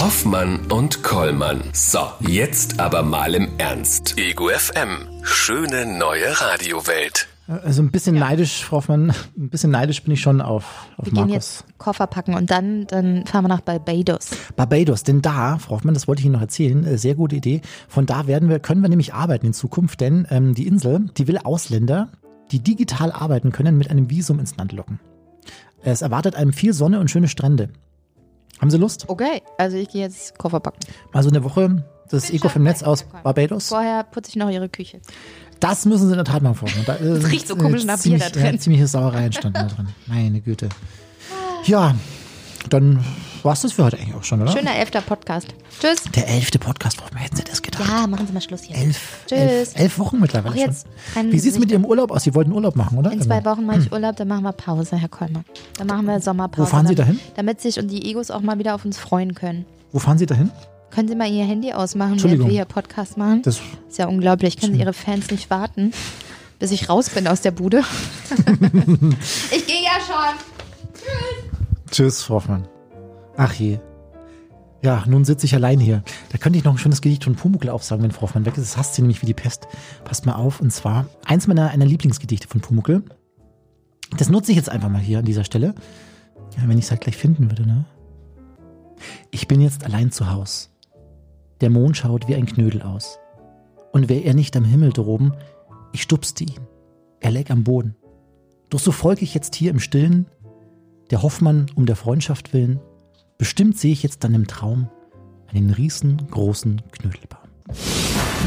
Hoffmann 0.00 0.60
und 0.70 1.02
Kollmann. 1.02 1.62
So, 1.72 2.00
jetzt 2.20 2.80
aber 2.80 3.02
mal 3.02 3.34
im 3.34 3.48
Ernst. 3.58 4.18
Ego 4.18 4.48
FM. 4.48 5.06
Schöne 5.22 5.86
neue 5.86 6.40
Radiowelt. 6.40 7.33
Also 7.46 7.82
ein 7.82 7.90
bisschen 7.90 8.16
ja. 8.16 8.22
neidisch, 8.22 8.64
Frau 8.64 8.78
Hoffmann, 8.78 9.10
ein 9.36 9.50
bisschen 9.50 9.70
neidisch 9.70 10.02
bin 10.02 10.14
ich 10.14 10.20
schon 10.22 10.40
auf, 10.40 10.86
auf 10.96 11.06
wir 11.06 11.12
Markus. 11.12 11.26
Gehen 11.26 11.34
jetzt 11.34 11.64
Koffer 11.78 12.06
packen 12.06 12.34
und 12.34 12.50
dann, 12.50 12.86
dann 12.86 13.26
fahren 13.26 13.44
wir 13.44 13.48
nach 13.48 13.60
Barbados. 13.60 14.30
Barbados, 14.56 15.02
denn 15.02 15.20
da, 15.20 15.58
Frau 15.58 15.74
Hoffmann, 15.76 15.94
das 15.94 16.08
wollte 16.08 16.20
ich 16.20 16.26
Ihnen 16.26 16.34
noch 16.34 16.40
erzählen, 16.40 16.84
äh, 16.84 16.96
sehr 16.96 17.14
gute 17.14 17.36
Idee. 17.36 17.60
Von 17.88 18.06
da 18.06 18.26
werden 18.26 18.48
wir, 18.48 18.60
können 18.60 18.80
wir 18.80 18.88
nämlich 18.88 19.12
arbeiten 19.12 19.46
in 19.46 19.52
Zukunft, 19.52 20.00
denn 20.00 20.26
ähm, 20.30 20.54
die 20.54 20.66
Insel, 20.66 21.10
die 21.18 21.28
will 21.28 21.38
Ausländer, 21.38 22.08
die 22.50 22.60
digital 22.60 23.12
arbeiten 23.12 23.52
können, 23.52 23.76
mit 23.76 23.90
einem 23.90 24.08
Visum 24.08 24.38
ins 24.38 24.56
Land 24.56 24.72
locken. 24.72 25.00
Es 25.82 26.00
erwartet 26.00 26.36
einem 26.36 26.54
viel 26.54 26.72
Sonne 26.72 26.98
und 26.98 27.10
schöne 27.10 27.28
Strände. 27.28 27.68
Haben 28.58 28.70
Sie 28.70 28.78
Lust? 28.78 29.04
Okay, 29.08 29.42
also 29.58 29.76
ich 29.76 29.90
gehe 29.90 30.02
jetzt 30.02 30.38
Koffer 30.38 30.60
packen. 30.60 30.78
Also 31.12 31.28
eine 31.28 31.44
Woche 31.44 31.84
das 32.08 32.30
Eco 32.30 32.48
vom 32.48 32.62
Netz 32.62 32.82
aus 32.82 33.04
Barbados. 33.22 33.68
Vorher 33.68 34.04
putze 34.04 34.30
ich 34.30 34.36
noch 34.36 34.50
Ihre 34.50 34.68
Küche. 34.68 35.00
Das 35.64 35.86
müssen 35.86 36.08
sie 36.08 36.12
in 36.12 36.18
der 36.18 36.26
Tat 36.26 36.42
mal 36.42 36.52
vornehmen. 36.52 36.84
Da 36.84 36.96
es 36.96 37.30
riecht 37.30 37.48
so 37.48 37.56
komisch 37.56 37.84
nach 37.84 37.98
Bier 37.98 38.18
da 38.18 38.28
drin. 38.28 38.44
Ja, 38.44 38.58
ziemliche 38.58 38.86
Sauerei 38.86 39.24
entstanden 39.24 39.66
da 39.66 39.74
drin. 39.74 39.88
Meine 40.06 40.42
Güte. 40.42 40.68
Ja, 41.64 41.94
dann 42.68 43.02
war 43.42 43.54
es 43.54 43.62
das 43.62 43.72
für 43.72 43.84
heute 43.84 43.96
eigentlich 43.96 44.14
auch 44.14 44.24
schon, 44.24 44.42
oder? 44.42 44.52
Schöner 44.52 44.76
elfter 44.76 45.00
Podcast. 45.00 45.54
Tschüss. 45.80 46.02
Der 46.14 46.28
elfte 46.28 46.58
Podcast, 46.58 46.98
warum 47.00 47.16
hätten 47.16 47.36
Sie 47.36 47.44
das 47.44 47.62
gedacht? 47.62 47.88
Ja, 47.88 48.06
machen 48.06 48.26
Sie 48.26 48.34
mal 48.34 48.42
Schluss 48.42 48.60
hier. 48.60 48.76
Elf, 48.76 49.24
Tschüss. 49.26 49.38
Elf, 49.38 49.72
elf 49.74 49.98
Wochen 49.98 50.20
mittlerweile 50.20 50.54
jetzt 50.54 50.86
schon. 51.14 51.32
Wie 51.32 51.38
sieht 51.38 51.52
es 51.52 51.58
mit 51.58 51.70
Ihrem 51.70 51.86
Urlaub 51.86 52.10
aus? 52.10 52.24
Sie 52.24 52.34
wollten 52.34 52.52
Urlaub 52.52 52.76
machen, 52.76 52.98
oder? 52.98 53.10
In 53.10 53.22
zwei 53.22 53.42
Wochen 53.46 53.64
mache 53.64 53.80
ich 53.80 53.90
Urlaub, 53.90 54.16
dann 54.16 54.28
machen 54.28 54.42
wir 54.42 54.52
Pause, 54.52 54.96
Herr 54.98 55.08
Kollmann. 55.08 55.46
Dann 55.78 55.86
machen 55.86 56.04
wir 56.04 56.20
Sommerpause. 56.20 56.68
Wo 56.68 56.70
fahren 56.70 56.86
Sie 56.86 56.94
dahin? 56.94 57.18
Damit 57.36 57.62
sich 57.62 57.78
und 57.78 57.90
die 57.90 58.04
Egos 58.10 58.30
auch 58.30 58.42
mal 58.42 58.58
wieder 58.58 58.74
auf 58.74 58.84
uns 58.84 58.98
freuen 58.98 59.34
können. 59.34 59.64
Wo 59.92 59.98
fahren 59.98 60.18
Sie 60.18 60.26
dahin? 60.26 60.50
Können 60.94 61.08
Sie 61.08 61.16
mal 61.16 61.28
Ihr 61.28 61.44
Handy 61.44 61.72
ausmachen, 61.72 62.22
während 62.22 62.44
wir 62.44 62.50
hier 62.50 62.64
Podcast 62.66 63.16
machen? 63.16 63.42
Das 63.42 63.60
ist 63.88 63.98
ja 63.98 64.06
unglaublich. 64.06 64.56
Können 64.58 64.74
Sie 64.74 64.80
Ihre 64.80 64.92
Fans 64.92 65.28
nicht 65.32 65.50
warten, 65.50 65.92
bis 66.60 66.70
ich 66.70 66.88
raus 66.88 67.10
bin 67.10 67.26
aus 67.26 67.40
der 67.40 67.50
Bude? 67.50 67.78
ich 69.50 69.66
gehe 69.66 69.82
ja 69.82 69.98
schon. 70.06 70.38
Tschüss. 70.94 71.90
Tschüss, 71.90 72.28
Hoffmann. 72.28 72.68
Ach 73.36 73.52
je. 73.54 73.80
Ja, 74.84 75.02
nun 75.08 75.24
sitze 75.24 75.46
ich 75.46 75.54
allein 75.54 75.80
hier. 75.80 76.04
Da 76.30 76.38
könnte 76.38 76.58
ich 76.60 76.64
noch 76.64 76.72
ein 76.72 76.78
schönes 76.78 77.00
Gedicht 77.00 77.24
von 77.24 77.34
Pumuckl 77.34 77.70
aufsagen, 77.70 78.04
wenn 78.04 78.12
Frau 78.12 78.22
Hoffmann 78.22 78.44
weg 78.44 78.56
ist. 78.56 78.62
Das 78.62 78.76
hasst 78.76 78.94
sie 78.94 79.02
nämlich 79.02 79.20
wie 79.20 79.26
die 79.26 79.34
Pest. 79.34 79.66
Passt 80.04 80.26
mal 80.26 80.34
auf. 80.34 80.60
Und 80.60 80.70
zwar 80.70 81.06
eins 81.24 81.48
meiner 81.48 81.70
einer 81.70 81.86
Lieblingsgedichte 81.86 82.46
von 82.46 82.60
Pumuckl. 82.60 83.02
Das 84.16 84.28
nutze 84.28 84.52
ich 84.52 84.56
jetzt 84.56 84.68
einfach 84.68 84.90
mal 84.90 85.00
hier 85.00 85.18
an 85.18 85.24
dieser 85.24 85.42
Stelle. 85.42 85.74
Ja, 86.56 86.68
wenn 86.68 86.78
ich 86.78 86.84
es 86.84 86.90
halt 86.92 87.00
gleich 87.00 87.16
finden 87.16 87.50
würde, 87.50 87.66
ne? 87.66 87.84
Ich 89.32 89.48
bin 89.48 89.60
jetzt 89.60 89.84
allein 89.84 90.12
zu 90.12 90.30
Haus. 90.30 90.70
Der 91.64 91.70
Mond 91.70 91.96
schaut 91.96 92.28
wie 92.28 92.34
ein 92.34 92.44
Knödel 92.44 92.82
aus. 92.82 93.18
Und 93.90 94.10
wär 94.10 94.22
er 94.26 94.34
nicht 94.34 94.54
am 94.54 94.66
Himmel 94.66 94.92
droben, 94.92 95.32
ich 95.94 96.02
stupste 96.02 96.44
ihn. 96.44 96.60
Er 97.20 97.30
läg 97.30 97.50
am 97.50 97.64
Boden. 97.64 97.96
Doch 98.68 98.78
so 98.78 98.92
folge 98.92 99.22
ich 99.22 99.32
jetzt 99.32 99.54
hier 99.54 99.70
im 99.70 99.80
Stillen, 99.80 100.26
der 101.10 101.22
Hoffmann 101.22 101.64
um 101.74 101.86
der 101.86 101.96
Freundschaft 101.96 102.52
willen, 102.52 102.80
bestimmt 103.38 103.78
sehe 103.78 103.92
ich 103.92 104.02
jetzt 104.02 104.24
dann 104.24 104.34
im 104.34 104.46
Traum 104.46 104.90
einen 105.46 105.70
riesengroßen 105.70 106.82
Knödelbaum. 106.92 107.48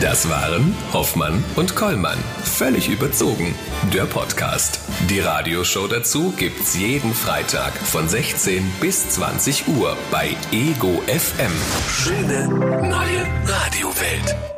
Das 0.01 0.29
waren 0.29 0.75
Hoffmann 0.93 1.43
und 1.55 1.75
Kollmann. 1.75 2.19
Völlig 2.43 2.87
überzogen. 2.87 3.55
Der 3.91 4.05
Podcast. 4.05 4.79
Die 5.09 5.19
Radioshow 5.19 5.87
dazu 5.87 6.31
gibt's 6.37 6.77
jeden 6.77 7.15
Freitag 7.15 7.73
von 7.73 8.07
16 8.07 8.63
bis 8.79 9.09
20 9.09 9.67
Uhr 9.69 9.97
bei 10.11 10.35
Ego 10.51 11.01
FM. 11.07 11.51
Schöne 11.89 12.47
neue 12.47 13.25
Radiowelt. 13.45 14.56